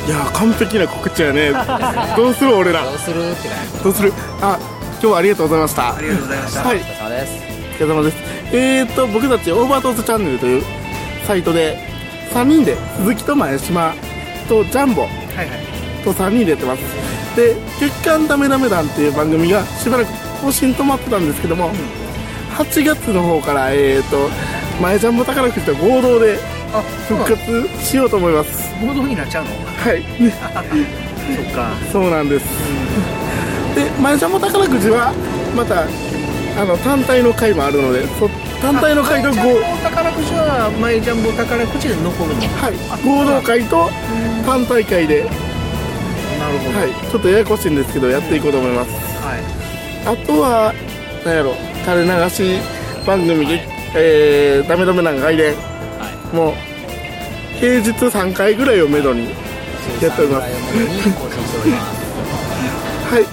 [0.06, 1.52] いや完璧な告知やね。
[2.16, 2.82] どうする俺ら？
[2.84, 4.12] どうするってなどうする？
[4.40, 4.58] あ
[4.94, 5.94] 今日はありがとうございました。
[5.96, 6.62] ありがとうございました。
[6.62, 6.76] はい。
[6.78, 7.32] お疲れ様です。
[7.80, 8.16] お疲れ様です。
[8.52, 10.62] えーと僕たちオーバートースチャンネルという
[11.26, 11.78] サイトで
[12.34, 13.94] 3人で鈴木と前島
[14.48, 15.48] とジャンボはいはい。
[16.04, 16.80] と3人でやってます。
[17.36, 20.08] で月刊ダメダメ団っていう番組がしばらく
[20.42, 21.70] 更新止まってたんですけども、
[22.58, 24.28] 8月の方からえっ、と
[24.82, 26.38] 前ジャンボ宝くじと合同で
[27.08, 28.72] 復活しようと思います。
[28.80, 29.50] 合同になっちゃうの？
[29.50, 30.02] はい。
[31.36, 31.70] そっか。
[31.92, 32.44] そうなんです、
[33.74, 35.12] で前ジャンボ宝くじは
[35.56, 35.82] また
[36.60, 38.28] あの単体の回もあるのでそ
[38.60, 39.32] 単体の回と合
[39.82, 42.40] 宝くじは前ジャンボ宝くじで残るの？
[42.58, 42.74] はい。
[43.04, 43.90] 合同会と
[44.44, 45.28] 単体会でな
[46.50, 46.78] るほど。
[46.78, 47.10] はい。
[47.10, 48.90] ちょっとややこしいんですけどやっていこうと思います。
[49.24, 49.40] はい。
[50.04, 50.74] あとは
[51.24, 51.54] 何やろ
[51.84, 52.60] 垂れ流し
[53.06, 53.62] 番組で
[53.94, 55.54] 「えー、ダメダメな外伝」
[56.32, 56.54] もう
[57.60, 59.28] 平日3回ぐらいをめどに
[60.00, 60.46] やっております
[63.12, 63.26] はい。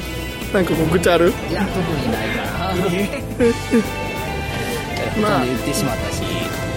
[0.54, 1.30] なんか告知ある。
[1.30, 2.50] いや特にないかな。
[5.22, 5.46] まあ。
[5.46, 5.74] 言って。
[5.74, 6.22] しまったし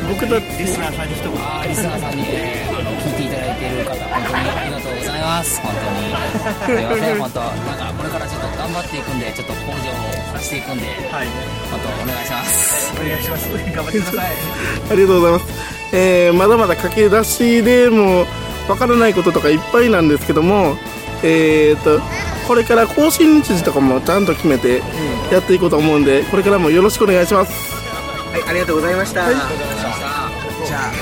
[0.09, 1.33] 僕たちリスナーさんに一言。
[1.39, 5.61] あーリスナーさんに、えーあの聞いていただいている方本当にありがとうございます。
[5.61, 6.79] 本当に。
[6.79, 7.19] すいません。
[7.19, 8.22] 本当なんかこれから
[8.63, 9.91] 頑張っていくんでちょっと向上
[10.33, 11.27] させていくんで、はい、
[11.69, 12.95] 本当お願いします。
[12.95, 13.49] お願いします。
[13.51, 14.31] 頑張ってください。
[14.91, 15.47] ありがとうございます、
[15.93, 18.25] えーまだまだ駆け出しでも
[18.69, 20.79] わからないこととかいっぱいなんですけども
[21.25, 22.01] えー、と
[22.47, 24.81] これから更新日時とかもちゃんと決めて
[25.31, 27.53] やっていこうと思うんでこれからもよろしくお願いします。
[28.33, 30.93] はいありがとうございました、はいじゃあ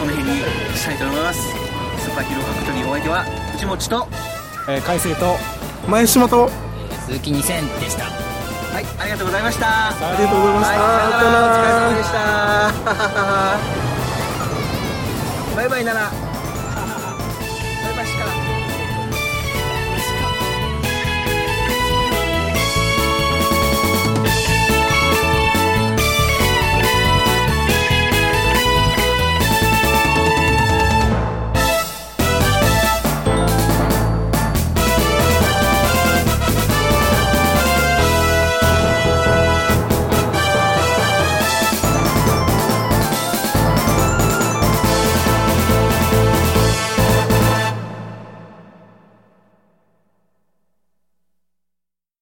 [0.00, 0.40] この辺に
[0.74, 1.40] したいと思います。
[1.98, 4.08] スーパーヒーローファクトリーお相手は内持と
[4.66, 5.36] えー、海星と
[5.88, 6.50] 前島と。
[7.06, 8.04] 鈴木2000でした。
[8.04, 9.88] はいありがとうございました。
[9.88, 10.78] ありがとうございました。
[10.80, 13.44] はい、お疲れ様でした。
[15.56, 16.23] バイバイなら